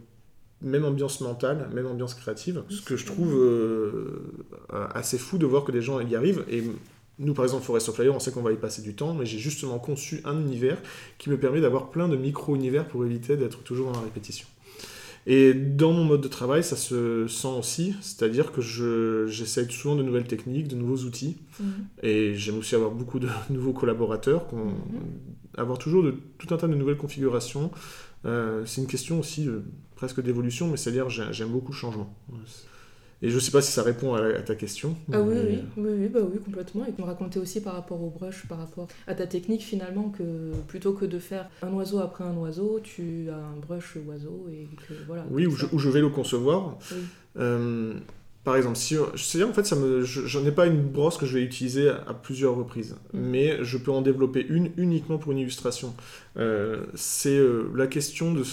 [0.62, 2.64] même ambiance mentale, même ambiance créative.
[2.70, 4.38] Ce que je trouve euh,
[4.70, 6.44] assez fou de voir que des gens y arrivent.
[6.50, 6.64] Et
[7.20, 9.26] nous, par exemple, Forest of Fire, on sait qu'on va y passer du temps, mais
[9.26, 10.82] j'ai justement conçu un univers
[11.18, 14.48] qui me permet d'avoir plein de micro-univers pour éviter d'être toujours dans la répétition.
[15.28, 18.62] Et dans mon mode de travail, ça se sent aussi, c'est-à-dire que
[19.28, 21.68] j'essaye souvent de nouvelles techniques, de nouveaux outils, mhm.
[22.02, 24.74] et j'aime aussi avoir beaucoup de nouveaux collaborateurs, mhm.
[25.58, 27.72] avoir toujours de, tout un tas de nouvelles configurations.
[28.26, 29.60] Euh, c'est une question aussi euh,
[29.96, 32.16] presque d'évolution, mais c'est-à-dire j'aime beaucoup le changement.
[33.24, 34.96] Et je ne sais pas si ça répond à, ta question.
[35.14, 35.36] Ah oui,
[35.78, 36.86] oui, oui, bah oui, complètement.
[36.86, 40.52] Et me raconter aussi par rapport au brush, par rapport à ta technique finalement, que
[40.68, 44.68] plutôt que de faire un oiseau après un oiseau, tu as un brush oiseau et
[44.88, 45.24] que voilà.
[45.30, 46.80] Oui, où je, vais le concevoir.
[47.38, 47.94] Euh,
[48.44, 51.28] par exemple, si je en fait, ça me, je, n'en ai pas une brosse que
[51.28, 53.20] je vais utiliser à, plusieurs reprises, mm.
[53.20, 55.94] mais je peux en développer une uniquement pour une illustration.
[56.38, 58.44] Euh, c'est euh, la question de,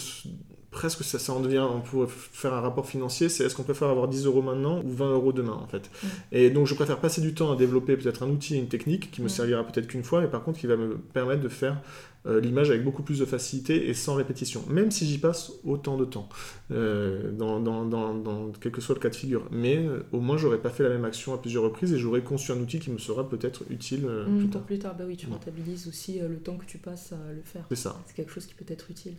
[0.70, 3.88] presque ça, ça en devient, on pourrait faire un rapport financier, c'est est-ce qu'on préfère
[3.88, 5.90] avoir 10 euros maintenant ou 20 euros demain en fait.
[6.02, 6.06] Mm.
[6.32, 9.22] Et donc je préfère passer du temps à développer peut-être un outil une technique qui
[9.22, 9.30] me mm.
[9.30, 11.80] servira peut-être qu'une fois, mais par contre qui va me permettre de faire
[12.26, 15.96] euh, l'image avec beaucoup plus de facilité et sans répétition, même si j'y passe autant
[15.96, 16.28] de temps,
[16.70, 19.46] euh, dans, dans, dans, quel que soit le cas de figure.
[19.50, 22.22] Mais euh, au moins j'aurais pas fait la même action à plusieurs reprises et j'aurais
[22.22, 24.62] conçu un outil qui me sera peut-être utile mm, plus tard.
[24.62, 27.64] Plus tard, bah oui, tu rentabilises aussi le temps que tu passes à le faire.
[27.70, 27.98] C'est ça.
[28.06, 29.14] C'est quelque chose qui peut être utile.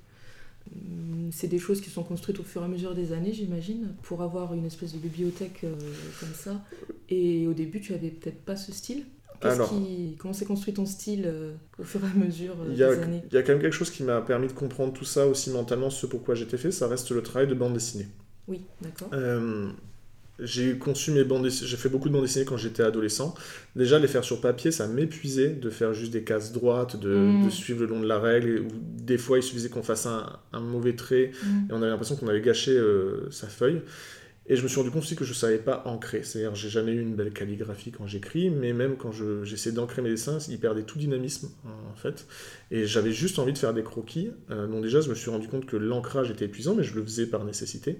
[0.75, 3.95] Hum, c'est des choses qui sont construites au fur et à mesure des années, j'imagine,
[4.03, 5.75] pour avoir une espèce de bibliothèque euh,
[6.19, 6.62] comme ça.
[7.10, 9.05] Et au début, tu avais peut-être pas ce style.
[9.69, 10.17] Qui...
[10.19, 13.23] Comment s'est construit ton style euh, au fur et à mesure euh, des années?
[13.32, 15.49] Il y a quand même quelque chose qui m'a permis de comprendre tout ça aussi
[15.49, 18.08] mentalement, ce pourquoi j'étais fait, ça reste le travail de bande dessinée.
[18.49, 19.10] Oui, d'accord
[20.41, 23.34] j'ai conçu mes bandes j'ai fait beaucoup de bandes dessinées quand j'étais adolescent.
[23.75, 27.49] Déjà, les faire sur papier, ça m'épuisait de faire juste des cases droites, de, mm.
[27.52, 28.67] suivre le long de la règle, ou
[29.02, 31.47] des fois il suffisait qu'on fasse un, mauvais trait mm.
[31.69, 33.82] et on avait l'impression qu'on avait gâché euh, sa feuille.
[34.52, 36.23] Et je me suis rendu compte aussi que je ne savais pas ancrer.
[36.23, 39.12] C'est-à-dire, j'ai jamais eu une belle calligraphie quand j'écris, mais même quand
[39.43, 42.25] j'essayais d'ancrer mes dessins, ils perdaient tout dynamisme, en fait.
[42.71, 44.32] Et j'avais juste envie de faire des croquis.
[44.49, 47.04] Euh, donc déjà, je me suis rendu compte que l'ancrage était épuisant, mais je le
[47.04, 47.99] faisais par nécessité.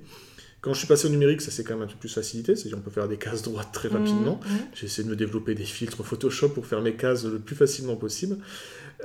[0.62, 2.78] Quand je suis passé au numérique, ça s'est quand même un peu plus facilité, c'est-à-dire
[2.78, 4.42] on peut faire des cases droites très rapidement.
[4.44, 4.58] Mmh, mmh.
[4.74, 7.96] J'ai essayé de me développer des filtres Photoshop pour faire mes cases le plus facilement
[7.96, 8.38] possible,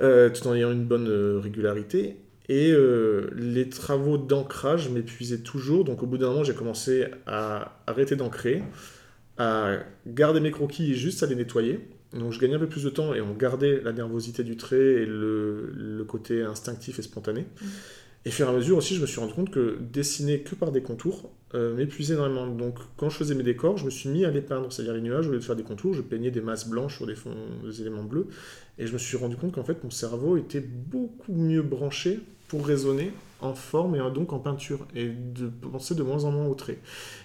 [0.01, 2.17] euh, tout en ayant une bonne euh, régularité.
[2.49, 7.81] Et euh, les travaux d'ancrage m'épuisaient toujours, donc au bout d'un moment, j'ai commencé à
[7.87, 8.63] arrêter d'ancrer,
[9.39, 11.89] à garder mes croquis et juste à les nettoyer.
[12.13, 14.77] Donc je gagnais un peu plus de temps et on gardait la nervosité du trait
[14.77, 17.43] et le, côté instinctif et spontané.
[17.43, 17.67] Mmh.
[18.27, 20.55] Et au fur et à mesure aussi, je me suis rendu compte que dessiner que
[20.55, 22.47] par des contours euh, m'épuisait énormément.
[22.47, 25.01] Donc quand je faisais mes décors, je me suis mis à les peindre, c'est-à-dire les
[25.01, 27.37] nuages, au lieu de faire des contours, je peignais des masses blanches sur des fonds,
[27.65, 28.27] des éléments bleus.
[28.79, 32.67] Et je me suis rendu compte qu'en fait, mon cerveau était beaucoup mieux branché pour
[32.67, 36.55] raisonner en forme et donc en peinture, et de penser de moins en moins au
[36.55, 36.79] trait.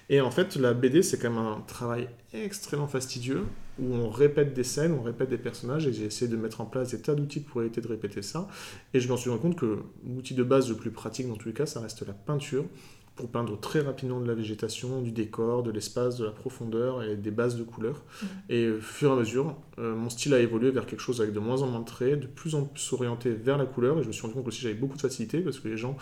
[0.09, 3.43] Et en fait, la BD, c'est quand même un travail extrêmement fastidieux,
[3.79, 6.65] où on répète des scènes, on répète des personnages, et j'ai essayé de mettre en
[6.65, 8.47] place des tas d'outils pour éviter de répéter ça.
[8.93, 11.47] Et je m'en suis rendu compte que l'outil de base le plus pratique dans tous
[11.47, 12.65] les cas, ça reste la peinture,
[13.19, 17.17] pour peindre très rapidement de la végétation, du décor, de l'espace, de la profondeur et
[17.17, 17.97] des bases de couleurs.
[17.97, 18.25] Mmh.
[18.49, 21.33] Et au fur et à mesure, euh, mon style a évolué vers quelque chose avec
[21.33, 24.03] de moins en moins de traits, de plus en plus orienté vers la couleur, et
[24.03, 25.97] je me suis rendu compte aussi que j'avais beaucoup de facilité, parce que les gens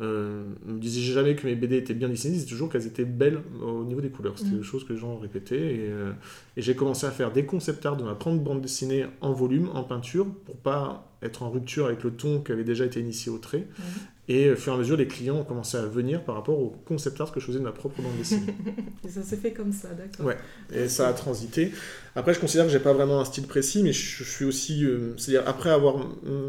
[0.00, 3.04] euh, me disaient jamais que mes BD étaient bien dessinées, ils disaient toujours qu'elles étaient
[3.04, 4.38] belles au niveau des couleurs.
[4.38, 4.58] C'était mm.
[4.58, 5.74] des choses que les gens répétaient.
[5.74, 6.12] Et, euh,
[6.56, 9.68] et j'ai commencé à faire des concept art de ma propre bande dessinée en volume,
[9.74, 13.30] en peinture, pour pas être en rupture avec le ton qui avait déjà été initié
[13.30, 13.68] au trait.
[13.78, 13.82] Mm.
[14.26, 16.70] Et au fur et à mesure, les clients ont commencé à venir par rapport au
[16.86, 18.54] concept art que je faisais de ma propre bande dessinée.
[19.04, 20.24] et ça s'est fait comme ça, d'accord.
[20.24, 20.38] Ouais,
[20.72, 21.72] et ça a transité.
[22.16, 24.84] Après, je considère que j'ai pas vraiment un style précis, mais je, suis aussi.
[24.84, 25.96] Euh, c'est-à-dire, après avoir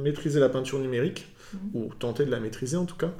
[0.04, 1.58] maîtrisé la peinture numérique, mm.
[1.74, 3.14] ou tenté de la maîtriser en tout cas,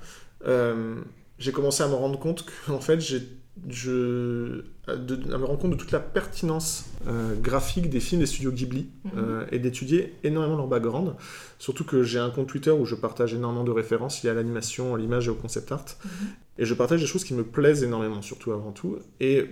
[0.48, 0.96] euh,
[1.38, 3.24] j'ai commencé à me rendre compte que en fait, j'ai
[3.70, 8.28] je, de, à me rendre compte de toute la pertinence euh, graphique des films des
[8.28, 9.12] studios Ghibli mhm.
[9.18, 11.14] euh, et d'étudier énormément leur background.
[11.58, 14.96] Surtout que j'ai un compte Twitter où je partage énormément de références liées à l'animation,
[14.96, 15.86] à l'image et au concept art.
[16.04, 16.12] Mhm.
[16.58, 18.98] Et je partage des choses qui me plaisent énormément, surtout avant tout.
[19.20, 19.46] Et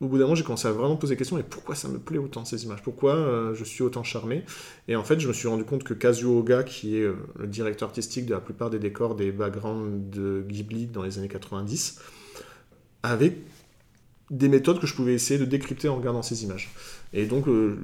[0.00, 1.98] au bout d'un moment, j'ai commencé à vraiment poser la question, mais pourquoi ça me
[1.98, 2.82] plaît autant ces images?
[2.82, 4.44] Pourquoi euh, je suis autant charmé?
[4.88, 7.88] Et en fait, je me suis rendu compte que Kazuo Oga, qui est le directeur
[7.88, 12.00] artistique de la plupart des décors des backgrounds de Ghibli dans les années 90,
[13.02, 13.36] avait
[14.30, 16.70] des méthodes que je pouvais essayer de décrypter en regardant ces images.
[17.12, 17.78] Et donc, euh,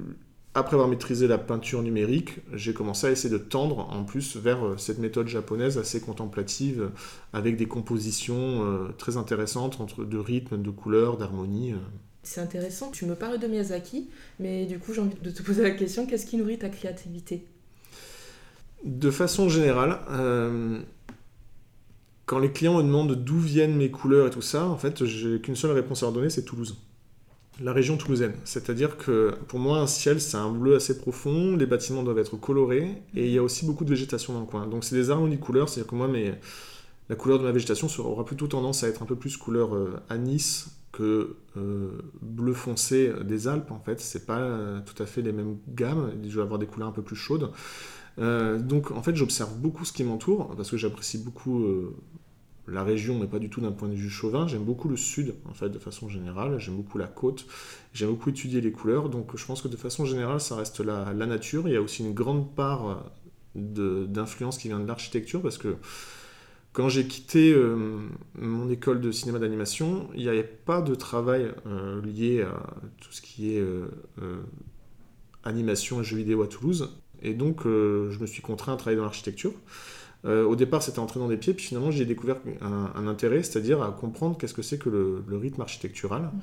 [0.55, 4.75] après avoir maîtrisé la peinture numérique, j'ai commencé à essayer de tendre en plus vers
[4.79, 6.91] cette méthode japonaise assez contemplative,
[7.33, 11.75] avec des compositions très intéressantes entre de rythme, de couleurs, d'harmonie.
[12.27, 14.09] C'est intéressant, tu me parles de Miyazaki,
[14.41, 17.45] mais du coup j'ai envie de te poser la question, qu'est-ce qui nourrit ta créativité?
[18.85, 20.81] De façon générale, euh,
[22.27, 25.41] quand les clients me demandent d'où viennent mes couleurs et tout ça, en fait j'ai
[25.41, 26.77] qu'une seule réponse à leur donner, c'est Toulouse.
[27.63, 28.35] La région toulousaine.
[28.45, 32.37] C'est-à-dire que pour moi, un ciel, c'est un bleu assez profond, les bâtiments doivent être
[32.37, 34.67] colorés, et il y a aussi beaucoup de végétation dans le coin.
[34.67, 36.07] Donc c'est des harmonies de couleurs, c'est-à-dire que moi,
[37.09, 39.99] la couleur de ma végétation aura plutôt tendance à être un peu plus couleur euh,
[40.11, 45.23] anis, que euh, bleu foncé des Alpes, en fait, c'est pas euh, tout à fait
[45.23, 47.51] les mêmes gammes, je vais avoir des couleurs un peu plus chaudes.
[48.19, 51.65] Euh, donc en fait, j'observe beaucoup ce qui m'entoure, parce que j'apprécie beaucoup
[52.69, 54.47] la région, mais pas du tout d'un point de vue chauvin.
[54.49, 56.59] J'aime beaucoup le sud, en fait, de façon générale.
[56.59, 57.47] J'aime beaucoup la côte.
[57.93, 59.09] J'aime beaucoup étudier les couleurs.
[59.09, 61.69] Donc je pense que de façon générale, ça reste la, nature.
[61.69, 63.05] Il y a aussi une grande part
[63.55, 65.77] d'influence qui vient de l'architecture, parce que
[66.77, 71.51] quand j'ai quitté euh, mon école de cinéma d'animation, il n'y avait pas de travail
[71.65, 73.89] euh, lié à tout ce qui est euh,
[75.43, 77.01] animation et jeux vidéo à Toulouse.
[77.23, 79.53] Et donc, je me suis contraint à travailler dans l'architecture.
[80.25, 83.91] au départ, c'était entrer dans des pieds, puis finalement, j'ai découvert un, intérêt, c'est-à-dire à
[83.93, 86.23] comprendre qu'est-ce que c'est que le, rythme architectural.
[86.23, 86.41] Mmh.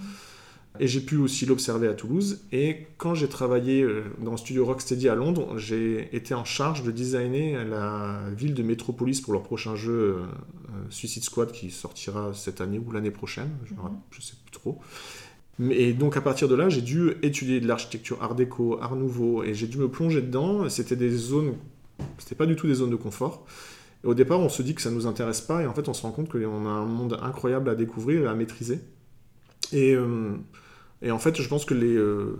[0.79, 2.41] Et j'ai pu aussi l'observer à Toulouse.
[2.51, 6.83] Et quand j'ai travaillé euh, dans le studio Rocksteady à Londres, j'ai été en charge
[6.83, 10.25] de designer la ville de Metropolis pour leur prochain jeu euh,
[10.89, 13.91] Suicide Squad qui sortira cette année ou l'année prochaine, je ne mhm.
[14.19, 14.79] sais plus trop.
[15.59, 19.43] Et donc à partir de là, j'ai dû étudier de l'architecture Art déco, Art Nouveau,
[19.43, 20.67] et j'ai dû me plonger dedans.
[20.69, 21.55] C'était des zones,
[22.17, 23.45] c'était pas du tout des zones de confort.
[24.03, 25.93] Et au départ, on se dit que ça nous intéresse pas, et en fait, on
[25.93, 28.79] se rend compte qu'on a un monde incroyable à découvrir et à maîtriser.
[29.71, 30.35] Et euh,
[31.09, 32.37] en fait, je pense que les, euh,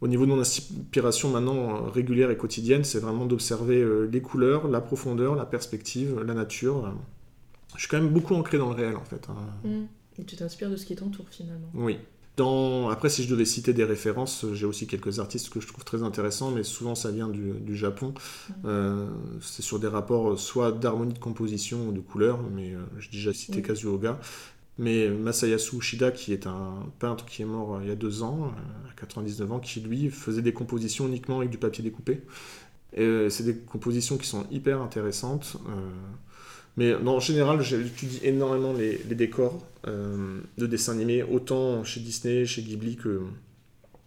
[0.00, 4.68] au niveau de mon inspiration maintenant euh, régulière et quotidienne, c'est vraiment d'observer les couleurs,
[4.68, 6.94] la profondeur, la perspective, la nature.
[7.74, 9.28] Je suis quand même beaucoup ancré dans le réel en fait.
[9.30, 9.68] Hein.
[9.68, 9.84] Mmh.
[10.18, 11.70] Et tu t'inspires de ce qui t'entoure finalement.
[11.74, 11.98] Oui.
[12.36, 12.88] Dans...
[12.88, 16.02] Après, si je devais citer des références, j'ai aussi quelques artistes que je trouve très
[16.02, 18.14] intéressants, mais souvent ça vient du, du Japon.
[18.62, 19.06] Mmh.
[19.40, 23.58] c'est sur des rapports soit d'harmonie de composition ou de couleur, mais j'ai déjà cité
[23.58, 23.62] mmh.
[23.62, 24.20] Kazuoga.
[24.78, 28.22] Mais Masayasu Ushida, qui est un peintre qui est mort euh, il y a deux
[28.22, 32.22] ans, euh, à 99 ans, qui lui faisait des compositions uniquement avec du papier découpé.
[32.92, 35.56] Et euh, c'est des compositions qui sont hyper intéressantes.
[36.78, 42.96] Mais en général, j'étudie énormément les, décors de dessins animés, autant chez Disney, chez Ghibli
[42.96, 43.22] que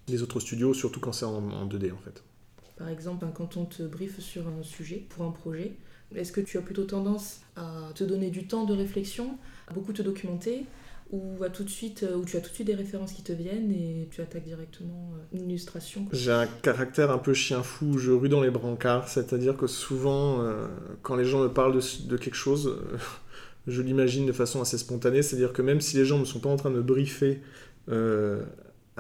[0.08, 2.24] les autres studios, surtout quand c'est en, 2D en fait.
[2.78, 5.74] Par exemple, hein, quand on te briefe sur un sujet pour un projet,
[6.16, 9.94] est-ce que tu as plutôt tendance à te donner du temps de réflexion, à beaucoup
[9.94, 10.66] te documenter,
[11.12, 14.22] ou euh, où tu as tout de suite des références qui te viennent et tu
[14.22, 16.08] attaques directement euh, une illustration.
[16.14, 20.42] J'ai un caractère un peu chien fou, je rue dans les brancards, c'est-à-dire que souvent,
[20.42, 20.68] euh,
[21.02, 22.78] quand les gens me parlent de, quelque chose,
[23.68, 26.50] je l'imagine de façon assez spontanée, c'est-à-dire que même si les gens ne sont pas
[26.50, 27.42] en train de briefer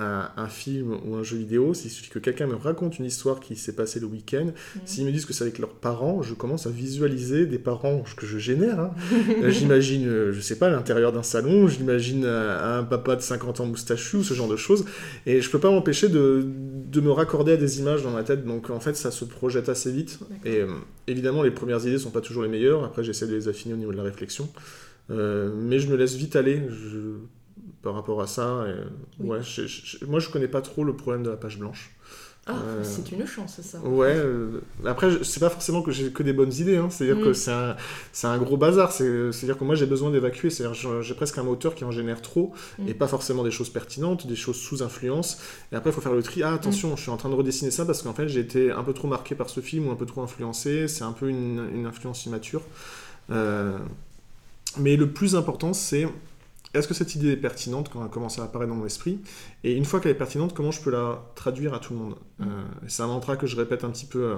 [0.02, 3.56] un, film ou un jeu vidéo, s'il suffit que quelqu'un me raconte une histoire qui
[3.56, 4.82] s'est passée le week-end, mhm.
[4.86, 8.26] s'ils me disent que c'est avec leurs parents, je commence à visualiser des parents que
[8.26, 8.80] je génère.
[8.80, 8.92] Hein.
[9.42, 13.66] Euh, j'imagine, euh, je sais pas, l'intérieur d'un salon, j'imagine un, papa de 50 ans
[13.66, 14.86] moustachu, ce genre de choses,
[15.26, 18.46] et je peux pas m'empêcher de, de, me raccorder à des images dans ma tête,
[18.46, 20.68] donc en fait ça se projette assez vite, et euh,
[21.08, 23.78] évidemment les premières idées sont pas toujours les meilleures, après j'essaie de les affiner au
[23.78, 24.50] niveau de la réflexion,
[25.10, 26.62] mais je me laisse vite aller.
[26.70, 27.18] Je
[27.82, 28.65] par rapport à ça.
[29.20, 29.39] ouais,
[30.08, 31.91] moi, je connais pas trop le problème de la page blanche.
[32.48, 33.80] Ah, euh, c'est une chance, ça.
[33.82, 36.89] Ouais, euh, après, c'est pas forcément que j'ai que des bonnes idées, hein.
[36.89, 37.34] c'est-à-dire que mm.
[37.36, 41.44] c'est un, un, gros bazar, c'est-à-dire que moi j'ai besoin d'évacuer, c'est-à-dire j'ai presque un
[41.44, 42.88] moteur qui en génère trop, mm.
[42.88, 45.38] et pas forcément des choses pertinentes, des choses sous influence,
[45.72, 46.98] et après il faut faire le tri, ah attention, mm.
[46.98, 49.08] je suis en train de redessiner ça parce qu'en fait j'ai été un peu trop
[49.08, 52.26] marqué par ce film ou un peu trop influencé, c'est un peu une, une influence
[52.26, 52.63] immature.
[53.30, 53.78] Euh,
[54.80, 56.08] mais le plus important, c'est
[56.74, 59.20] est-ce que cette idée est pertinente quand elle commence à apparaître dans mon esprit
[59.64, 62.16] Et une fois qu'elle est pertinente, comment je peux la traduire à tout le monde
[62.42, 62.46] euh,
[62.88, 64.36] C'est un mantra que je répète un petit peu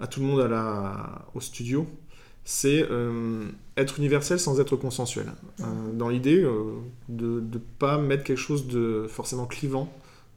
[0.00, 1.86] à, tout le monde à la, au studio.
[2.44, 3.44] C'est euh,
[3.76, 5.26] être universel sans être consensuel.
[5.60, 6.42] Euh, dans l'idée
[7.08, 9.92] de ne pas mettre quelque chose de forcément clivant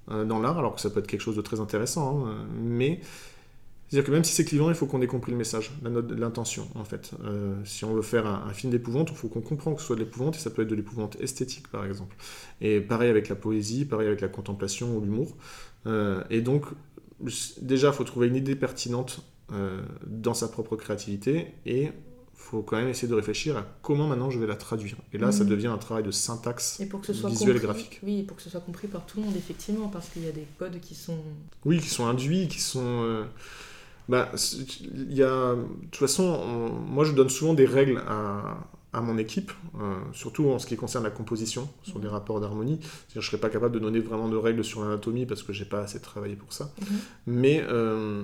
[0.08, 3.00] dans l'art, alors que ça peut être quelque chose de très intéressant, hein, mais
[3.88, 6.84] c'est-à-dire que même si c'est clivant, il faut qu'on ait compris le message, l'intention en
[6.84, 7.12] fait.
[7.24, 9.96] Euh, si on veut faire un, film d'épouvante, il faut qu'on comprenne que ce soit
[9.96, 12.16] de l'épouvante, et ça peut être de l'épouvante esthétique par exemple.
[12.62, 15.38] Et pareil avec la poésie, pareil avec la contemplation ou l'humour.
[15.86, 16.66] Euh, et donc,
[17.62, 19.22] déjà, il faut trouver une idée pertinente
[19.52, 21.92] euh, dans sa propre créativité, et
[22.34, 24.98] faut quand même essayer de réfléchir à comment maintenant je vais la traduire.
[25.14, 25.48] Et là, ça mmh.
[25.48, 28.00] devient un travail de syntaxe et pour que ce soit visuel et graphique.
[28.04, 30.32] Oui, pour que ce soit compris par tout le monde, effectivement, parce qu'il y a
[30.32, 31.18] des codes qui sont...
[31.66, 33.26] Oui, qui sont induits, qui sont...
[34.08, 34.32] Bah,
[35.10, 35.56] y a...
[35.56, 38.58] De toute façon, moi je donne souvent des règles à,
[38.96, 42.80] à mon équipe, euh, surtout en ce qui concerne la composition, sur les rapports d'harmonie.
[43.14, 45.66] Je ne serais pas capable de donner vraiment de règles sur l'anatomie parce que j'ai
[45.66, 46.72] pas assez travaillé pour ça.
[46.80, 46.98] Mhm.
[47.28, 48.24] Mais euh,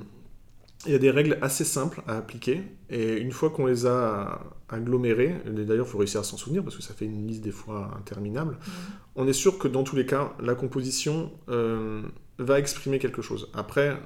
[0.86, 4.42] il y a des règles assez simples à appliquer, et une fois qu'on les a
[4.70, 7.52] agglomérées, d'ailleurs il faut réussir à s'en souvenir parce que ça fait une liste des
[7.52, 8.74] fois interminable, mhm.
[9.18, 12.02] on est sûr que dans tous les cas, la composition euh,
[12.40, 13.50] va exprimer quelque chose.
[13.54, 13.98] Après,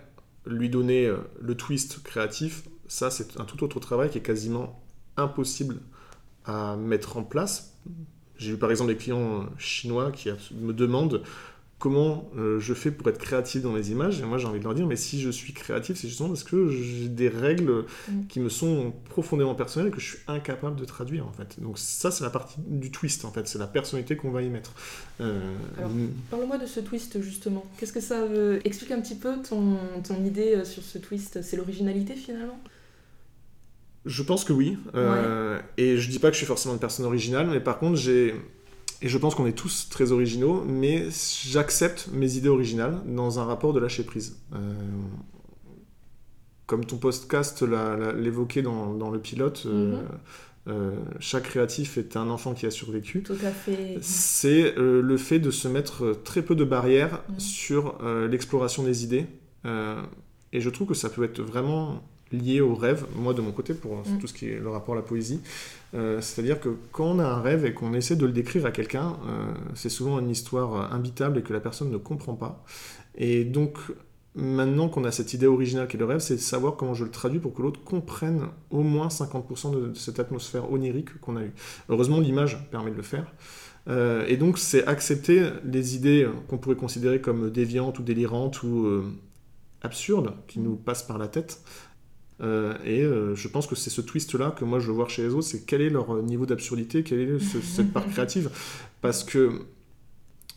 [0.46, 4.82] lui donner euh, le twist créatif, ça c'est un tout autre travail qui est quasiment
[5.18, 5.80] impossible
[6.46, 7.78] à mettre en place.
[8.38, 11.24] J'ai eu par exemple des clients chinois qui me demandent
[11.78, 14.22] comment euh, je fais pour être créatif dans les images.
[14.22, 16.44] Et moi, j'ai envie de leur dire, mais si je suis créatif, c'est justement parce
[16.44, 18.28] que j'ai des règles mm.
[18.30, 21.60] qui me sont profondément personnelles et que je suis incapable de traduire, en fait.
[21.62, 23.48] Donc ça, c'est la partie du twist, en fait.
[23.48, 24.74] C'est la personnalité qu'on va y mettre.
[25.20, 25.92] Euh, Alors,
[26.30, 27.66] parle-moi de ce twist, justement.
[27.78, 31.42] Qu'est-ce que ça veut Explique un petit peu ton, ton idée euh, sur ce twist?
[31.42, 32.60] C'est l'originalité, finalement?
[34.06, 34.78] Je pense que oui.
[35.78, 38.36] Et je dis pas que je suis forcément une personne originale, mais par contre, j'ai
[39.02, 41.08] et je pense qu'on est tous très originaux, mais
[41.46, 44.38] j'accepte mes idées originales dans un rapport de lâcher prise.
[44.54, 44.74] Euh,
[46.66, 47.64] comme ton podcast
[48.18, 50.08] l'évoquait dans, dans, le pilote, euh, mhm.
[50.70, 53.22] euh, chaque créatif est un enfant qui a survécu.
[53.22, 53.98] Tout à fait.
[54.02, 57.40] C'est le fait de se mettre très peu de barrières mhm.
[57.40, 57.98] sur
[58.30, 59.26] l'exploration des idées.
[60.54, 63.74] et je trouve que ça peut être vraiment lié au rêve, moi de mon côté,
[63.74, 64.20] pour mhm.
[64.20, 65.42] tout ce qui est le rapport à la poésie.
[65.96, 68.72] Euh, c'est-à-dire que quand on a un rêve et qu'on essaie de le décrire à
[68.72, 72.64] quelqu'un, euh, c'est souvent une histoire imbitable et que la personne ne comprend pas.
[73.16, 73.78] Et donc,
[74.36, 77.06] maintenant qu'on a cette idée originale qui est le rêve, c'est de savoir comment je
[77.06, 81.44] le traduis pour que l'autre comprenne au moins 50% de, cette atmosphère onirique qu'on a
[81.44, 81.54] eue.
[81.88, 83.32] Heureusement, l'image permet de le faire.
[83.88, 89.04] Euh, et donc, c'est accepter les idées qu'on pourrait considérer comme déviantes ou délirantes ou
[89.86, 91.62] absurdes qui nous passent par la tête,
[92.42, 95.24] euh, et euh, je pense que c'est ce twist-là que moi je veux voir chez
[95.24, 98.50] les autres, c'est quel est leur niveau d'absurdité, quelle est cette part créative.
[99.02, 99.62] Parce que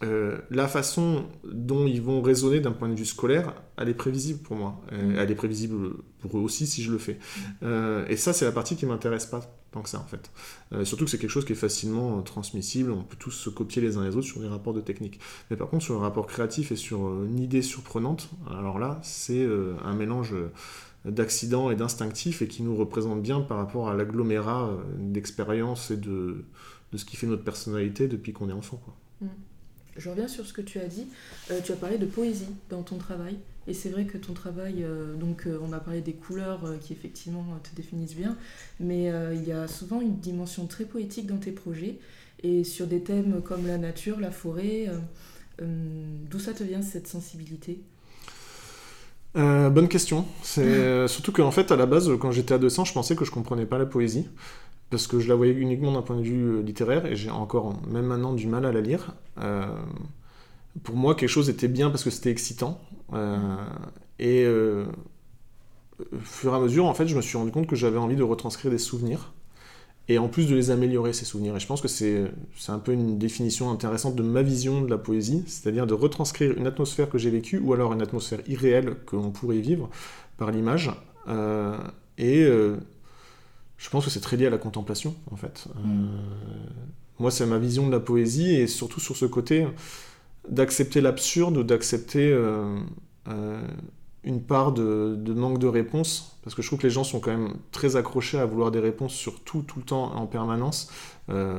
[0.04, 4.40] euh, la façon dont ils vont raisonner d'un point de vue scolaire, elle est prévisible
[4.40, 4.80] pour moi.
[4.92, 5.16] Mm.
[5.18, 7.18] Elle est prévisible pour eux aussi si je le fais.
[8.08, 10.30] et ça, c'est la partie qui m'intéresse pas tant que ça en fait.
[10.84, 13.98] surtout que c'est quelque chose qui est facilement transmissible, on peut tous se copier les
[13.98, 15.20] uns les autres sur des rapports de technique.
[15.50, 19.46] Mais par contre, sur un rapport créatif et sur une idée surprenante, alors là, c'est
[19.84, 20.34] un mélange
[21.04, 25.96] d'accidents et d'instinctifs et qui nous représente bien par rapport à l'agglomérat euh, d'expérience et
[25.96, 26.44] de,
[26.92, 28.80] de ce qui fait notre personnalité depuis qu'on est enfant.
[29.20, 29.26] Mm.
[29.96, 31.06] Je reviens sur ce que tu as dit.
[31.50, 33.36] Euh, tu as parlé de poésie dans ton travail.
[33.66, 37.44] Et c'est vrai que ton travail, euh, donc on a parlé des couleurs qui effectivement
[37.62, 38.36] te définissent bien,
[38.80, 41.98] mais il y a souvent une dimension très poétique dans tes projets.
[42.42, 44.86] Et sur des thèmes comme la nature, la forêt,
[45.60, 47.80] d'où ça te vient cette sensibilité?
[49.38, 50.26] Euh, bonne question.
[50.42, 53.30] C'est euh, surtout qu'en fait, à la base, quand j'étais adolescent, je pensais que je
[53.30, 54.26] comprenais pas la poésie
[54.90, 57.74] parce que je la voyais uniquement d'un point de vue euh, littéraire et j'ai encore,
[57.88, 59.14] même maintenant, du mal à la lire.
[60.82, 62.80] pour moi, quelque chose était bien parce que c'était excitant.
[64.18, 67.98] et au fur et à mesure, en fait, je me suis rendu compte que j'avais
[67.98, 69.32] envie de retranscrire des souvenirs
[70.08, 71.54] et en plus de les améliorer, ces souvenirs.
[71.56, 72.30] Et je pense que c'est
[72.68, 76.66] un peu une définition intéressante de ma vision de la poésie, c'est-à-dire de retranscrire une
[76.66, 79.90] atmosphère que j'ai vécue, ou alors une atmosphère irréelle que l'on pourrait vivre
[80.38, 80.90] par l'image.
[81.28, 81.76] Euh,
[82.16, 82.76] et euh,
[83.76, 85.66] je pense que c'est très lié à la contemplation, en fait.
[85.76, 86.08] Euh, mm.
[87.18, 89.66] moi, c'est ma vision de la poésie, et surtout sur ce côté
[90.48, 92.34] d'accepter l'absurde, d'accepter
[94.28, 97.30] une part de, manque de réponse, parce que je trouve que les gens sont quand
[97.30, 100.90] même très accrochés à vouloir des réponses sur tout, tout le temps, en permanence.
[101.30, 101.58] Euh,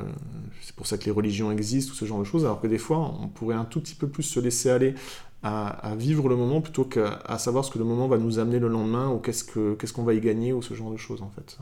[0.62, 2.78] c'est pour ça que les religions existent, ou ce genre de choses, alors que des
[2.78, 4.94] fois, on pourrait un tout petit peu plus se laisser aller
[5.42, 8.68] à, vivre le moment plutôt qu'à savoir ce que le moment va nous amener le
[8.68, 11.58] lendemain, ou qu'est-ce qu'on va y gagner, ou ce genre de choses, en fait.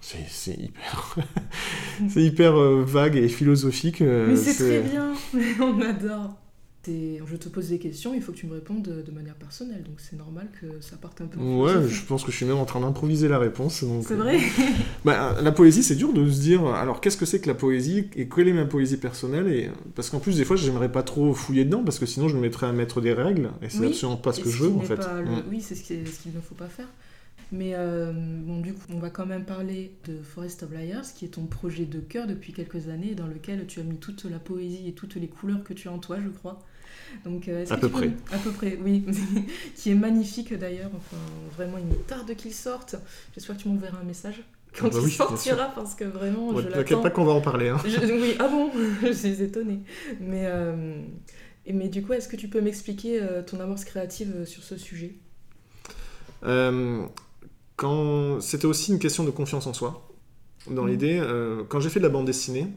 [0.00, 1.16] C'est hyper,
[2.08, 4.02] c'est hyper euh, vague et philosophique.
[4.02, 5.14] Euh, Mais c'est très bien,
[5.60, 6.41] on adore
[6.86, 9.96] je te pose des questions, il faut que tu me répondes de, manière personnelle, donc
[9.98, 11.38] c'est normal que ça parte un peu.
[11.38, 13.84] Ouais, je pense que je suis même en train d'improviser la réponse.
[14.06, 14.38] C'est vrai.
[15.04, 18.08] bah, la poésie, c'est dur de se dire, alors qu'est-ce que c'est que la poésie
[18.16, 21.34] et quelle est ma poésie personnelle et parce qu'en plus des fois, j'aimerais pas trop
[21.34, 24.16] fouiller dedans parce que sinon je me mettrais à mettre des règles et c'est absolument
[24.16, 24.96] pas ce que je veux en fait.
[24.96, 25.42] Mm.
[25.50, 26.88] Oui, c'est ce qu'il ne faut pas faire.
[27.52, 31.26] Mais euh, bon, du coup, on va quand même parler de Forest of Liars, qui
[31.26, 34.38] est ton projet de cœur depuis quelques années, dans lequel tu as mis toute la
[34.38, 36.62] poésie et toutes les couleurs que tu as en toi, je crois.
[37.24, 38.10] Donc, euh, à peu près.
[38.32, 39.04] À peu près, oui.
[39.76, 40.90] qui est magnifique d'ailleurs.
[40.96, 41.16] Enfin,
[41.56, 42.96] vraiment, il me tarde qu'il sorte.
[43.34, 44.42] J'espère que tu m'enverras un message
[44.78, 47.68] quand ah bah il sortira parce que vraiment je t'inquiète pas qu'on va en parler
[47.68, 47.76] hein.
[47.84, 48.70] oui ah bon?
[49.02, 49.80] Je suis étonnée
[50.18, 50.96] mais euh,
[51.70, 55.16] mais du coup est-ce que tu peux m'expliquer euh, ton amorce créative sur ce sujet?
[57.76, 60.08] Quand c'était aussi une question de confiance en soi
[60.70, 60.88] dans mmh.
[60.88, 61.22] l'idée
[61.68, 62.68] quand j'ai fait de la bande dessinée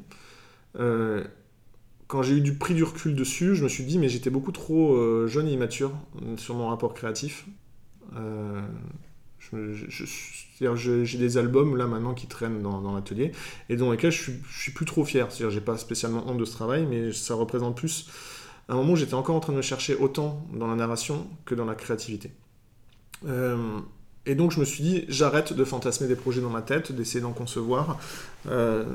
[2.08, 4.52] quand j'ai eu du prix du recul dessus, je me suis dit, mais j'étais beaucoup
[4.52, 5.92] trop euh, jeune et immature
[6.22, 7.46] euh, sur mon rapport créatif.
[8.16, 8.62] Euh,
[9.52, 13.32] j'ai des albums là maintenant qui traînent dans, l'atelier
[13.70, 15.32] et dans lesquels je suis, suis plus trop fier.
[15.32, 18.10] C'est-à-dire, j'ai pas spécialement honte de ce travail, mais ça représente plus
[18.70, 21.54] un moment où j'étais encore en train de me chercher autant dans la narration que
[21.54, 22.32] dans la créativité.
[24.26, 27.22] Et donc je me suis dit, j'arrête de fantasmer des projets dans ma tête, d'essayer
[27.22, 28.00] d'en concevoir.
[28.48, 28.86] Euh,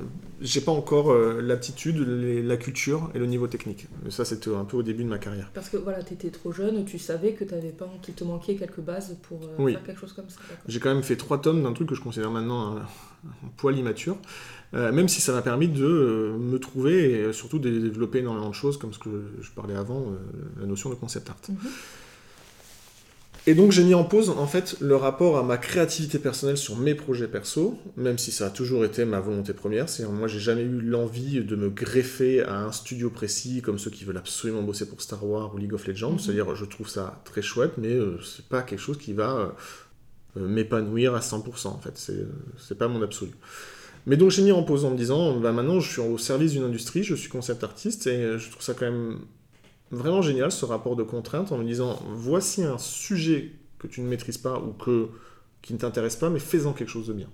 [0.40, 3.86] j'ai pas encore euh, l'aptitude, la culture et le niveau technique.
[4.04, 5.50] Mais ça, c'était un peu au début de ma carrière.
[5.54, 8.56] Parce que voilà, tu étais trop jeune, tu savais que avais pas, qu'il te manquait
[8.56, 10.40] quelques bases pour euh, faire quelque chose comme ça.
[10.66, 12.82] J'ai quand même fait trois tomes d'un truc que je considère maintenant un,
[13.56, 14.16] poil immature.
[14.72, 18.54] Euh, même si ça m'a permis de me trouver et surtout de développer énormément de
[18.54, 20.06] choses, comme ce que je parlais avant,
[20.58, 21.36] la notion de concept art.
[21.48, 21.56] Mhm.
[23.50, 26.76] Et donc j'ai mis en pause en fait le rapport à ma créativité personnelle sur
[26.76, 29.88] mes projets perso, même si ça a toujours été ma volonté première.
[29.88, 33.90] C'est-à-dire moi j'ai jamais eu l'envie de me greffer à un studio précis comme ceux
[33.90, 36.12] qui veulent absolument bosser pour Star Wars ou League of Legends.
[36.12, 36.18] Mhm.
[36.20, 39.52] C'est-à-dire je trouve ça très chouette, mais euh, c'est pas quelque chose qui va
[40.36, 41.94] euh, m'épanouir à 100% en fait.
[41.96, 42.24] C'est,
[42.56, 43.32] c'est pas mon absolu.
[44.06, 46.52] Mais donc j'ai mis en pause en me disant, bah maintenant je suis au service
[46.52, 49.18] d'une industrie, je suis concept artiste et je trouve ça quand même
[49.90, 54.08] vraiment génial ce rapport de contrainte en me disant voici un sujet que tu ne
[54.08, 55.08] maîtrises pas ou que,
[55.62, 57.28] qui ne t'intéresse pas, mais fais-en quelque chose de bien.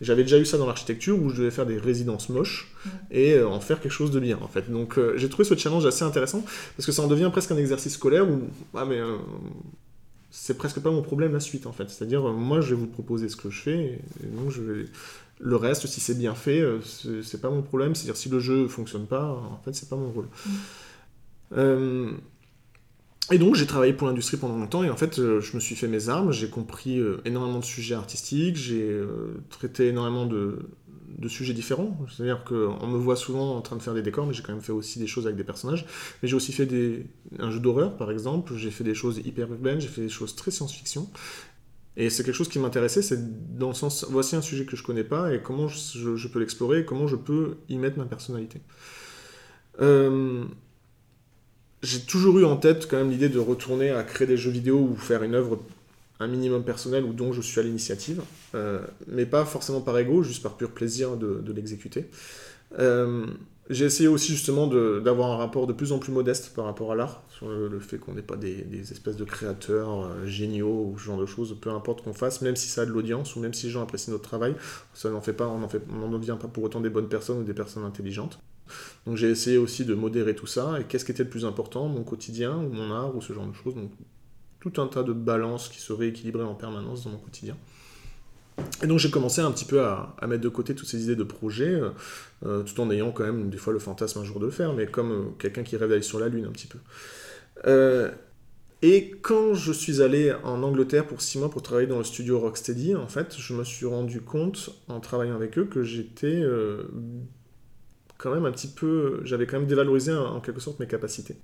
[0.00, 2.74] J'avais déjà eu ça dans l'architecture où je devais faire des résidences moches
[3.10, 4.70] et euh, en faire quelque chose de bien en fait.
[4.70, 6.44] Donc euh, j'ai trouvé ce challenge assez intéressant
[6.76, 8.42] parce que ça en devient presque un exercice scolaire où
[8.74, 9.18] ah mais euh,
[10.32, 11.88] c'est presque pas mon problème la suite en fait.
[11.88, 14.86] C'est-à-dire moi je vais vous proposer ce que je fais et, donc je vais
[15.38, 16.64] le reste si c'est bien fait
[17.22, 17.94] c'est pas mon problème.
[17.94, 20.26] C'est-à-dire si le jeu fonctionne pas en fait c'est pas mon rôle.
[20.26, 20.48] Euh,
[23.30, 25.76] et donc j'ai travaillé pour l'industrie pendant longtemps et en fait euh, je me suis
[25.76, 29.00] fait mes armes, j'ai compris euh, énormément de sujets artistiques, j'ai
[29.48, 30.58] traité énormément de,
[31.28, 31.96] sujets différents.
[32.10, 34.62] C'est-à-dire qu'on me voit souvent en train de faire des décors, mais j'ai quand même
[34.62, 35.86] fait aussi des choses avec des personnages.
[36.20, 36.68] Mais j'ai aussi fait
[37.38, 40.34] un jeu d'horreur par exemple, j'ai fait des choses hyper urbaines, j'ai fait des choses
[40.34, 41.08] très science-fiction.
[41.96, 44.82] Et c'est quelque chose qui m'intéressait, c'est dans le sens, voici un sujet que je
[44.82, 48.60] connais pas et comment je, peux l'explorer et comment je peux y mettre ma personnalité.
[49.80, 50.44] Euh,
[51.82, 54.78] j'ai toujours eu en tête quand même l'idée de retourner à créer des jeux vidéo
[54.78, 55.58] ou faire une œuvre
[56.20, 58.22] un minimum personnelle ou dont je suis à l'initiative,
[58.54, 62.06] euh, mais pas forcément par ego, juste par pur plaisir de, l'exécuter.
[62.78, 63.26] Euh,
[63.70, 66.94] j'ai essayé aussi justement d'avoir un rapport de plus en plus modeste par rapport à
[66.94, 71.04] l'art, sur le, fait qu'on n'est pas des, espèces de créateurs euh, géniaux ou ce
[71.04, 73.54] genre de choses, peu importe qu'on fasse, même si ça a de l'audience ou même
[73.54, 74.54] si les gens apprécient notre travail,
[74.94, 77.54] ça n'en fait pas, on n'en devient pas pour autant des bonnes personnes ou des
[77.54, 78.38] personnes intelligentes.
[79.06, 81.88] Donc j'ai essayé aussi de modérer tout ça, et qu'est-ce qui était le plus important,
[81.88, 83.74] mon quotidien, ou mon art, ou ce genre de choses.
[83.74, 83.90] Donc
[84.60, 87.56] tout un tas de balances qui se rééquilibraient en permanence dans mon quotidien.
[88.82, 91.24] Et donc j'ai commencé un petit peu à, mettre de côté toutes ces idées de
[91.24, 91.80] projet,
[92.42, 94.86] tout en ayant quand même des fois le fantasme un jour de le faire, mais
[94.86, 96.78] comme quelqu'un qui rêve d'aller sur la Lune un petit peu.
[98.82, 102.40] Et quand je suis allé en Angleterre pour six mois pour travailler dans le studio
[102.40, 106.82] Rocksteady, en fait, je me suis rendu compte en travaillant avec eux que j'étais euh,
[108.22, 111.36] quand même un petit peu, j'avais quand même dévalorisé en, quelque sorte mes capacités.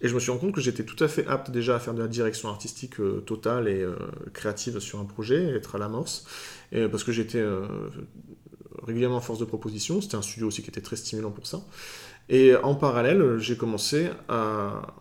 [0.00, 1.94] Et je me suis rendu compte que j'étais tout à fait apte déjà à faire
[1.94, 3.96] de la direction artistique euh, totale et euh,
[4.32, 6.26] créative sur un projet, être à l'amorce,
[6.90, 7.44] parce que j'étais
[8.82, 10.00] régulièrement force de proposition.
[10.00, 11.64] C'était un studio aussi qui était très stimulant pour ça.
[12.28, 14.94] Et en parallèle, j'ai commencé à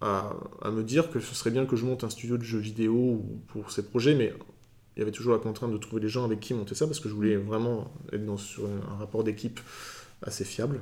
[0.00, 3.24] à, me dire que ce serait bien que je monte un studio de jeux vidéo
[3.48, 4.32] pour ces projets, mais
[5.00, 7.00] il y avait toujours la contrainte de trouver des gens avec qui monter ça, parce
[7.00, 9.58] que je voulais vraiment être sur un rapport d'équipe
[10.20, 10.78] assez fiable.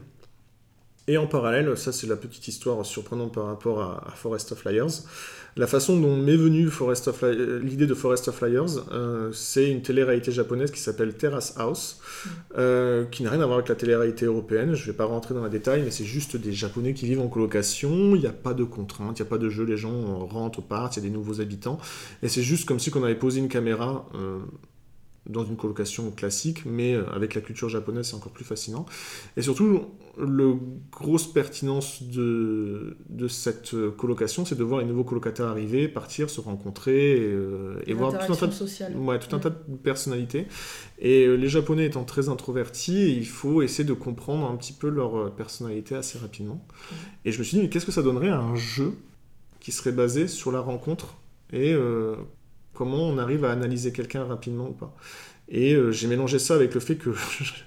[1.08, 5.02] Et en parallèle, ça c'est la petite histoire surprenante par rapport à, Forest of Liars,
[5.56, 10.30] la façon dont m'est venue euh, l'idée de Forest of Liars, euh, c'est une télé-réalité
[10.30, 12.00] japonaise qui s'appelle Terrace House,
[12.58, 14.74] euh, qui n'a rien à voir avec la télé-réalité européenne.
[14.74, 17.22] Je ne vais pas rentrer dans les détails, mais c'est juste des Japonais qui vivent
[17.22, 18.14] en colocation.
[18.14, 20.62] Il n'y a pas de contraintes, il n'y a pas de jeu, les gens rentrent,
[20.62, 21.78] partent, il y a des nouveaux habitants.
[22.22, 24.06] Et c'est juste comme si on avait posé une caméra
[25.28, 28.86] dans une colocation classique, mais euh, avec la culture japonaise, c'est encore plus fascinant.
[29.36, 29.82] Et surtout,
[30.16, 30.54] la
[30.90, 36.40] grosse pertinence de, de cette colocation, c'est de voir les nouveaux colocataires arriver, partir, se
[36.40, 40.46] rencontrer et, euh, voir tout un, tas de, ouais, tout un tas de personnalités.
[40.98, 44.88] Et euh, les Japonais étant très introvertis, il faut essayer de comprendre un petit peu
[44.88, 46.66] leur personnalité assez rapidement.
[47.24, 48.94] Et je me suis dit, mais qu'est-ce que ça donnerait à un jeu
[49.60, 51.16] qui serait basé sur la rencontre
[51.52, 51.74] et
[52.78, 54.94] comment on arrive à analyser quelqu'un rapidement ou pas.
[55.48, 57.10] Et euh, j'ai mélangé ça avec le fait que,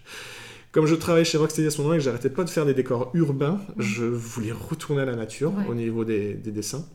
[0.72, 2.74] comme je travaillais chez Rocksteady à ce moment-là et que j'arrêtais pas de faire des
[2.74, 6.86] décors urbains, je voulais retourner à la nature au niveau des, dessins.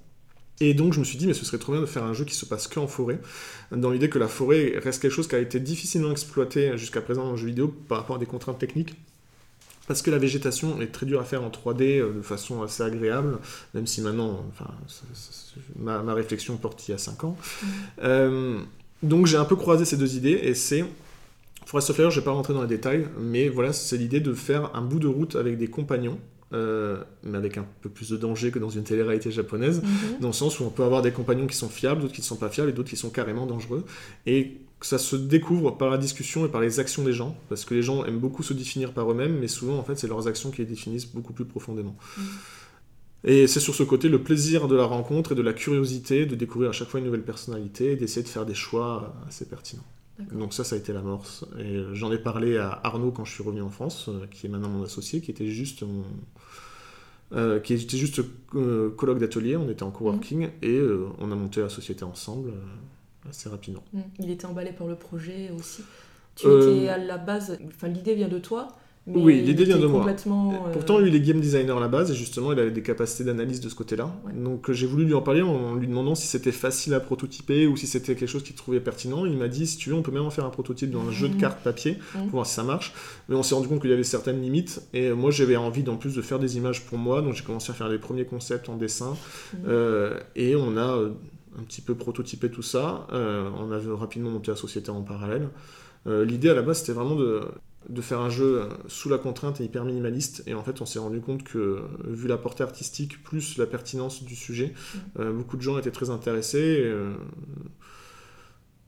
[0.61, 2.25] Et donc je me suis dit, mais ce serait trop bien de faire un jeu
[2.25, 3.21] qui se passe qu'en forêt,
[3.71, 7.25] dans l'idée que la forêt reste quelque chose qui a été difficilement exploité jusqu'à présent
[7.25, 8.97] dans le jeu vidéo par rapport à des contraintes techniques
[9.87, 12.83] parce que la végétation est très dure à faire en 3D euh, de façon assez
[12.83, 13.39] agréable,
[13.75, 14.71] même si maintenant, enfin,
[15.79, 17.37] ma, réflexion porte il y a 5 ans.
[17.39, 17.67] Mm.
[18.03, 18.59] Euh,
[19.03, 20.85] donc j'ai un peu croisé ces deux idées, et c'est...
[21.67, 24.35] Forest of Fire, je vais pas rentrer dans les détails, mais voilà, c'est l'idée de
[24.35, 26.19] faire un bout de route avec des compagnons,
[26.53, 30.21] euh, mais avec un peu plus de danger que dans une télé-réalité japonaise, mm-hmm.
[30.21, 32.27] dans le sens où on peut avoir des compagnons qui sont fiables, d'autres qui ne
[32.27, 33.85] sont pas fiables, et d'autres qui sont carrément dangereux.
[34.27, 37.65] Et que ça se découvre par la discussion et par les actions des gens, parce
[37.65, 40.29] que les gens aiment beaucoup se définir par eux-mêmes, mais souvent en fait c'est leurs
[40.29, 41.97] actions qui les définissent beaucoup plus profondément.
[42.17, 42.23] Mm.
[43.25, 46.35] Et c'est sur ce côté le plaisir de la rencontre et de la curiosité de
[46.35, 49.85] découvrir à chaque fois une nouvelle personnalité et d'essayer de faire des choix assez pertinents.
[50.33, 51.45] Donc ça, ça a été l'amorce.
[51.59, 54.49] Et j'en ai parlé à Arnaud quand je suis revenu en France, euh, qui est
[54.49, 56.05] maintenant mon associé, qui était juste mon...
[57.33, 58.21] Euh, qui était juste
[58.55, 60.51] euh, colloque d'atelier, on était en coworking, mm.
[60.63, 60.81] et
[61.19, 62.53] on a monté la société ensemble
[63.29, 63.83] assez rapidement.
[63.93, 64.01] Mm.
[64.21, 65.83] Il était emballé par le projet aussi.
[66.35, 68.77] Tu euh, étais à la base, enfin l'idée vient de toi,
[69.09, 70.05] oui, l'idée vient de moi.
[70.09, 72.83] Euh, Pourtant, lui, il est game designer à la base, et justement, il avait des
[72.83, 74.13] capacités d'analyse de ce côté-là.
[74.35, 77.77] Donc, j'ai voulu lui en parler en lui demandant si c'était facile à prototyper ou
[77.77, 79.25] si c'était quelque chose qu'il trouvait pertinent.
[79.25, 81.13] Il m'a dit, si tu veux, on peut même en faire un prototype dans un
[81.13, 81.39] jeu de mmh.
[81.39, 82.19] cartes papier mmh.
[82.19, 82.95] pour voir si ça marche.
[83.29, 85.97] Mais on s'est rendu compte qu'il y avait certaines limites, et moi, j'avais envie, en
[85.97, 88.69] plus, de faire des images pour moi, donc j'ai commencé à faire les premiers concepts
[88.69, 89.57] en dessin, mmh.
[89.69, 90.99] euh, et on a
[91.59, 93.07] un petit peu prototypé tout ça.
[93.13, 95.49] Euh, on avait rapidement monté la société en parallèle.
[96.07, 97.43] Euh, l'idée à la base, c'était vraiment de,
[97.89, 100.43] de, faire un jeu sous la contrainte et hyper minimaliste.
[100.47, 104.23] Et en fait, on s'est rendu compte que, vu la portée artistique plus la pertinence
[104.23, 104.99] du sujet, mmh.
[105.21, 106.93] euh, beaucoup de gens étaient très intéressés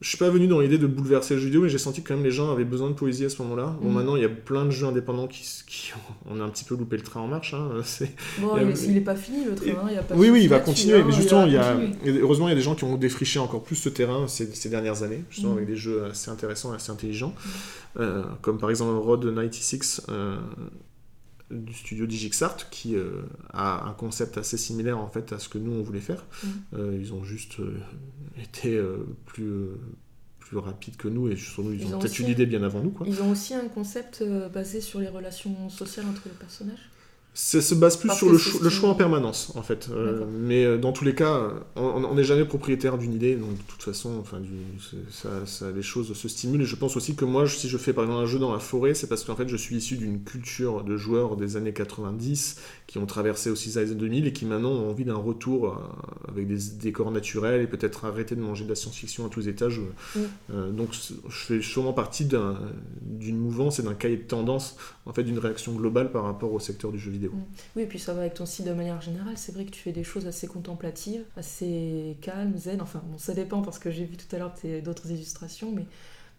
[0.00, 2.08] je suis pas venu dans l'idée de bouleverser le jeu vidéo, mais j'ai senti que
[2.08, 3.76] quand même les gens avaient besoin de poésie à ce moment-là.
[3.82, 3.94] Bon, mm.
[3.94, 5.92] maintenant, il y a plein de jeux indépendants qui, qui,
[6.26, 7.54] On a un petit peu loupé le train en marche.
[7.54, 7.70] Hein.
[8.40, 10.60] Bon, il, n'est pas fini le train, il y a pas Oui, oui, il va
[10.60, 10.98] continuer.
[10.98, 11.76] Hein, mais justement, il y a,
[12.06, 14.68] heureusement, il y a des gens qui ont défriché encore plus ce terrain ces, ces
[14.68, 15.56] dernières années, justement, mm.
[15.56, 17.34] avec des jeux assez intéressants et assez intelligents.
[17.34, 18.00] Mm.
[18.00, 20.02] Euh, comme par exemple Road 96.
[20.08, 20.36] Euh,
[21.50, 23.22] du studio Digixart qui euh,
[23.52, 26.24] a un concept assez similaire en fait à ce que nous on voulait faire.
[26.74, 27.56] Euh, ils ont juste
[28.40, 28.80] été
[29.26, 29.68] plus
[30.38, 32.90] plus rapides que nous et surtout ils, ils ont, peut-être eu l'idée bien avant nous.
[32.90, 33.06] Quoi.
[33.06, 36.87] Ils ont aussi un concept basé sur les relations sociales entre les personnages
[37.40, 38.36] ça se base plus sur le,
[38.68, 39.88] choix en permanence, en fait.
[39.92, 43.62] Euh, mais euh, dans tous les cas, on n'est jamais propriétaire d'une idée, donc de
[43.68, 44.42] toute façon, enfin,
[45.46, 46.62] ça, les choses se stimulent.
[46.62, 48.58] Et je pense aussi que moi, si je fais par exemple un jeu dans la
[48.58, 52.56] forêt, c'est parce qu'en fait, je suis issu d'une culture de joueurs des années 90
[52.88, 56.30] qui ont traversé aussi les années 2000 et qui maintenant ont envie d'un retour euh,
[56.32, 59.48] avec des décors naturels et peut-être arrêter de manger de la science-fiction à tous les
[59.48, 59.80] étages.
[60.48, 60.88] donc,
[61.28, 64.76] je fais sûrement partie d'une mouvance et d'un cahier de tendance,
[65.06, 67.27] en fait, d'une réaction globale par rapport au secteur du jeu vidéo.
[67.28, 67.38] Vidéo.
[67.38, 67.44] Mm.
[67.76, 69.34] Oui, et puis ça va avec ton style de manière générale.
[69.36, 72.80] C'est vrai que tu fais des choses assez contemplatives, assez calmes, zen.
[72.80, 75.84] Enfin, bon, ça dépend parce que j'ai vu tout à l'heure d'autres illustrations, mais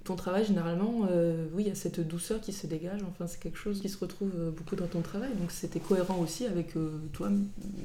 [0.05, 3.01] ton travail, généralement, euh, oui, il y a cette douceur qui se dégage.
[3.07, 5.29] Enfin, c'est quelque chose qui se retrouve euh, beaucoup dans ton travail.
[5.39, 7.29] Donc, c'était cohérent aussi avec euh, toi,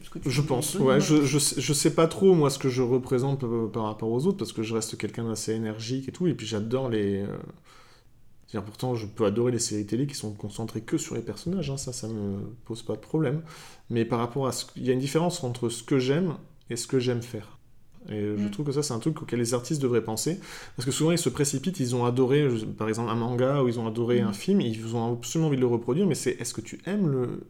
[0.02, 1.00] ce que tu Je pense, ouais.
[1.00, 4.38] Je, je, je, sais pas trop, moi, ce que je représente par rapport aux autres,
[4.38, 6.26] parce que je reste quelqu'un d'assez énergique et tout.
[6.26, 7.24] Et puis, j'adore les.
[8.62, 11.76] Pourtant, je peux adorer les séries télé qui sont concentrées que sur les personnages, hein,
[11.76, 13.42] ça, ça me pose pas de problème.
[13.90, 14.66] Mais par rapport à ce.
[14.76, 16.34] Il y a une différence entre ce que j'aime
[16.70, 17.58] et ce que j'aime faire.
[18.10, 18.50] Et je mm.
[18.50, 20.38] trouve que ça, c'est un truc auquel les artistes devraient penser.
[20.76, 23.80] Parce que souvent, ils se précipitent, ils ont adoré, par exemple, un manga ou ils
[23.80, 24.26] ont adoré mm.
[24.26, 27.08] un film, ils ont absolument envie de le reproduire, mais c'est est-ce que tu aimes
[27.08, 27.46] le,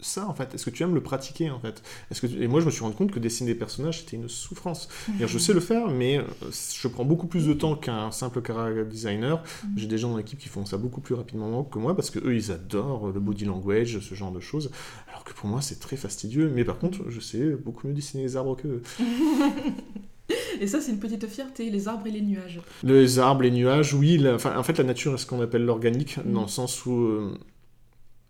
[0.00, 1.82] ça en fait Est-ce que tu aimes le pratiquer en fait?
[2.10, 4.28] Est-ce que Et moi je me suis rendu compte que dessiner des personnages c'était une
[4.28, 4.88] souffrance.
[5.18, 8.84] Je sais le faire, mais euh, je prends beaucoup plus de temps qu'un simple character
[8.84, 9.42] designer.
[9.64, 9.68] Mm.
[9.76, 12.18] J'ai des gens dans l'équipe qui font ça beaucoup plus rapidement que moi parce que
[12.20, 14.70] eux ils adorent le body language, ce genre de choses.
[15.08, 16.50] Alors que pour moi c'est très fastidieux.
[16.54, 18.82] Mais par contre je sais beaucoup mieux dessiner les arbres que
[20.60, 22.60] Et ça, c'est une petite fierté, les arbres et les nuages.
[22.82, 24.22] Les arbres, les nuages, oui.
[24.28, 27.38] enfin, en fait, la nature est ce qu'on appelle l'organique, dans le sens où euh,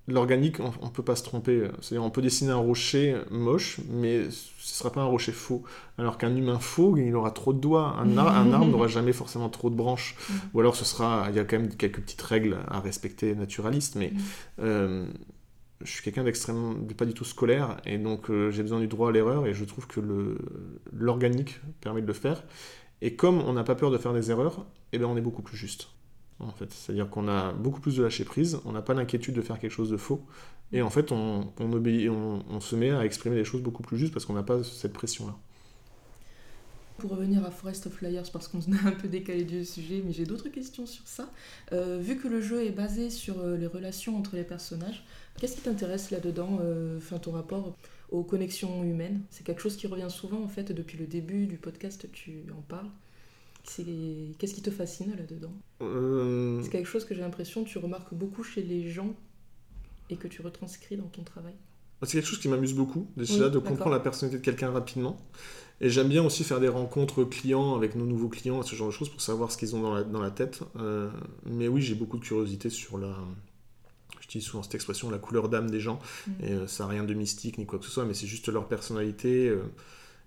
[0.08, 1.68] l'organique, on, ne peut pas se tromper.
[1.80, 5.62] C'est-à-dire, on peut dessiner un rocher moche, mais ce sera pas un rocher faux.
[5.98, 7.96] Alors qu'un humain faux, il aura trop de doigts.
[7.98, 10.16] Un, arbre n'aura jamais forcément trop de branches.
[10.16, 10.34] Mm.
[10.54, 13.96] Ou alors, ce sera, il y a quand même quelques petites règles à respecter naturalistes,
[13.96, 14.20] mais mm.
[14.60, 15.06] euh,
[15.82, 19.10] je suis quelqu'un d'extrêmement, pas du tout scolaire, et donc euh, j'ai besoin du droit
[19.10, 20.00] à l'erreur, et je trouve que
[20.92, 22.42] l'organique permet de le faire.
[23.00, 25.42] Et comme on n'a pas peur de faire des erreurs, eh ben on est beaucoup
[25.42, 25.88] plus juste
[26.70, 29.72] C'est-à-dire qu'on a beaucoup plus de lâcher prise, on n'a pas l'inquiétude de faire quelque
[29.72, 30.24] chose de faux,
[30.72, 31.50] et en fait, on,
[32.60, 35.34] se met à exprimer les choses beaucoup plus justes parce qu'on n'a pas cette pression-là.
[36.98, 40.12] Pour revenir à Forest of Liars, parce qu'on a un peu décalé du sujet, mais
[40.12, 41.30] j'ai d'autres questions sur ça.
[41.72, 45.04] Euh, vu que le jeu est basé sur euh, les relations entre les personnages,
[45.40, 47.74] qu'est-ce qui t'intéresse là-dedans, euh, ton rapport
[48.10, 49.20] aux connexions humaines?
[49.30, 52.62] C'est quelque chose qui revient souvent en fait depuis le début du podcast, tu en
[52.62, 52.88] parles.
[53.76, 55.52] Qu'est-ce qui te fascine là-dedans
[55.82, 59.14] euh, C'est quelque chose que j'ai l'impression que tu remarques beaucoup chez les gens
[60.10, 61.54] et que tu retranscris dans ton travail.
[62.02, 65.18] C'est quelque chose qui m'amuse beaucoup, déjà, de comprendre la personnalité de quelqu'un rapidement.
[65.80, 68.92] Et j'aime bien aussi faire des rencontres clients avec nos nouveaux clients, ce genre de
[68.92, 70.60] choses, pour savoir ce qu'ils ont dans la, dans la tête.
[70.76, 71.10] Euh,
[71.44, 73.16] mais oui, j'ai beaucoup de curiosité sur la,
[74.20, 75.98] je dis souvent cette expression, la couleur d'âme des gens.
[76.26, 76.32] Mm.
[76.44, 78.48] Et euh, ça n'a rien de mystique ni quoi que ce soit, mais c'est juste
[78.48, 79.52] leur personnalité,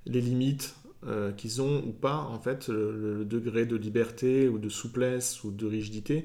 [0.06, 0.76] les limites,
[1.08, 5.52] euh, qu'ils ont ou pas, en fait, le, degré de liberté ou de souplesse ou
[5.52, 6.24] de rigidité.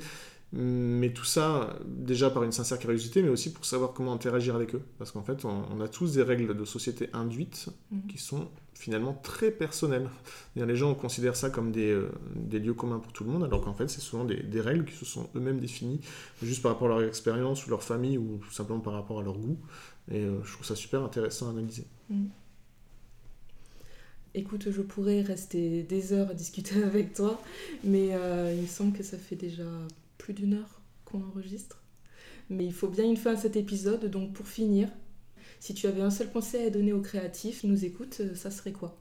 [0.53, 4.75] Mais tout ça, déjà par une sincère curiosité, mais aussi pour savoir comment interagir avec
[4.75, 4.83] eux.
[4.99, 8.07] Parce qu'en fait, on, a tous des règles de société induites mhm.
[8.07, 10.09] qui sont finalement très personnelles.
[10.55, 13.63] Les gens considèrent ça comme des, euh, des, lieux communs pour tout le monde, alors
[13.63, 16.01] qu'en fait, c'est souvent des, des, règles qui se sont eux-mêmes définies,
[16.43, 19.23] juste par rapport à leur expérience ou leur famille, ou tout simplement par rapport à
[19.23, 19.59] leur goût.
[20.11, 21.87] Et euh, je trouve ça super intéressant à analyser.
[22.09, 22.29] Mhm.
[24.39, 27.41] Écoute, je pourrais rester des heures à discuter avec toi,
[27.83, 29.65] mais euh, il me semble que ça fait déjà
[30.19, 31.83] plus d'une heure qu'on enregistre.
[32.51, 34.91] Mais il faut bien une fin à cet épisode, donc pour finir,
[35.59, 38.51] si tu avais un seul conseil à donner aux créatifs qui nous écoutent, euh, ça
[38.51, 38.95] serait quoi?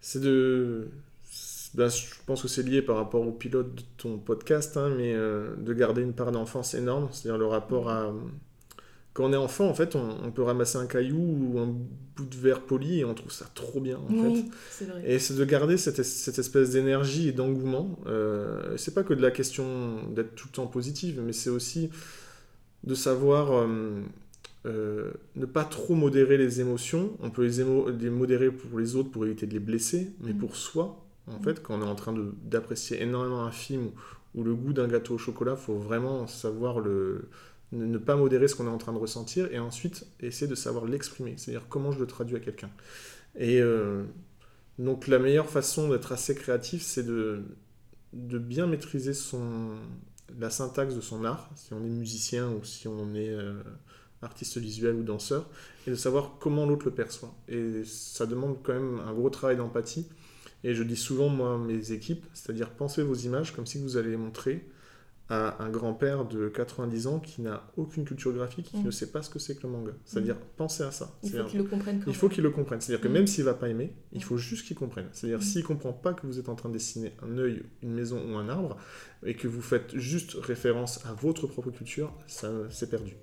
[0.00, 0.88] C'est de...
[1.74, 5.14] Ben, je pense que c'est lié par rapport au pilote de ton podcast, hein, mais
[5.14, 8.12] euh, de garder une part d'enfance énorme, c'est-à-dire le rapport à
[9.16, 11.74] quand on est enfant, en fait, on, peut ramasser un caillou ou un
[12.16, 14.84] bout de verre poli et on trouve ça trop bien, en oui, fait.
[14.84, 15.02] Vrai.
[15.06, 17.98] Et c'est de garder cette, cette espèce d'énergie et d'engouement.
[18.06, 21.88] Euh, c'est pas que de la question d'être tout le temps positive, mais c'est aussi
[22.84, 24.02] de savoir euh,
[24.66, 27.16] euh, ne pas trop modérer les émotions.
[27.22, 30.38] On peut les, modérer pour les autres pour éviter de les blesser, mais mm.
[30.38, 31.42] pour soi, en mm.
[31.42, 32.14] fait, quand on est en train
[32.44, 33.86] d'apprécier énormément un film
[34.34, 37.30] ou, ou le goût d'un gâteau au chocolat, il faut vraiment savoir le
[37.72, 40.86] ne pas modérer ce qu'on est en train de ressentir et ensuite essayer de savoir
[40.86, 42.70] l'exprimer, c'est-à-dire comment je le traduis à quelqu'un.
[43.36, 44.04] Et euh,
[44.78, 47.42] donc la meilleure façon d'être assez créatif, c'est de,
[48.12, 49.12] bien maîtriser
[50.38, 53.54] la syntaxe de son art, si on est musicien ou si on est euh,
[54.22, 55.48] artiste visuel ou danseur,
[55.86, 57.34] et de savoir comment l'autre le perçoit.
[57.48, 60.06] Et ça demande quand même un gros travail d'empathie.
[60.64, 63.96] Et je dis souvent, moi, à mes équipes, c'est-à-dire pensez vos images comme si vous
[63.96, 64.66] allez les montrer
[65.28, 68.84] à un grand-père de 90 ans qui n'a aucune culture graphique, qui mm.
[68.84, 69.92] ne sait pas ce que c'est que le manga.
[70.04, 70.56] C'est-à-dire, mm.
[70.56, 71.18] pensez à ça.
[71.22, 72.04] Il faut qu'il le comprenne.
[72.06, 72.80] il faut qu'il le comprenne.
[72.80, 73.12] C'est-à-dire que mm.
[73.12, 75.08] même s'il va pas aimer, il faut juste qu'il comprenne.
[75.12, 78.22] C'est-à-dire, s'il comprend pas que vous êtes en train de dessiner un œil, une maison
[78.30, 78.76] ou un arbre,
[79.24, 83.16] et que vous faites juste référence à votre propre culture, ça c'est perdu.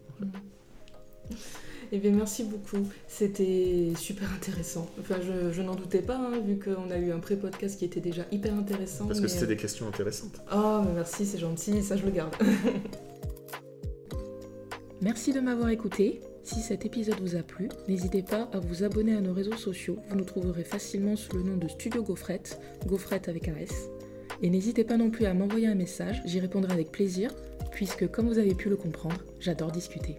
[1.95, 2.87] Eh bien, merci beaucoup.
[3.07, 4.89] C'était super intéressant.
[4.99, 8.23] Enfin, je, n'en doutais pas, hein, vu qu'on a eu un pré-podcast qui était déjà
[8.31, 9.05] hyper intéressant.
[9.05, 10.41] Parce que c'était des questions intéressantes.
[10.51, 11.83] Oh, merci, c'est gentil.
[11.83, 12.33] Ça, je le garde.
[15.03, 16.21] merci de m'avoir écouté.
[16.41, 19.99] Si cet épisode vous a plu, n'hésitez pas à vous abonner à nos réseaux sociaux.
[20.09, 23.71] Vous nous trouverez facilement sous le nom de Studio Gaufrette, Gaufrette avec un S.
[24.41, 27.29] Et n'hésitez pas non plus à m'envoyer un message, j'y répondrai avec plaisir,
[27.71, 30.17] puisque comme vous avez pu le comprendre, j'adore discuter.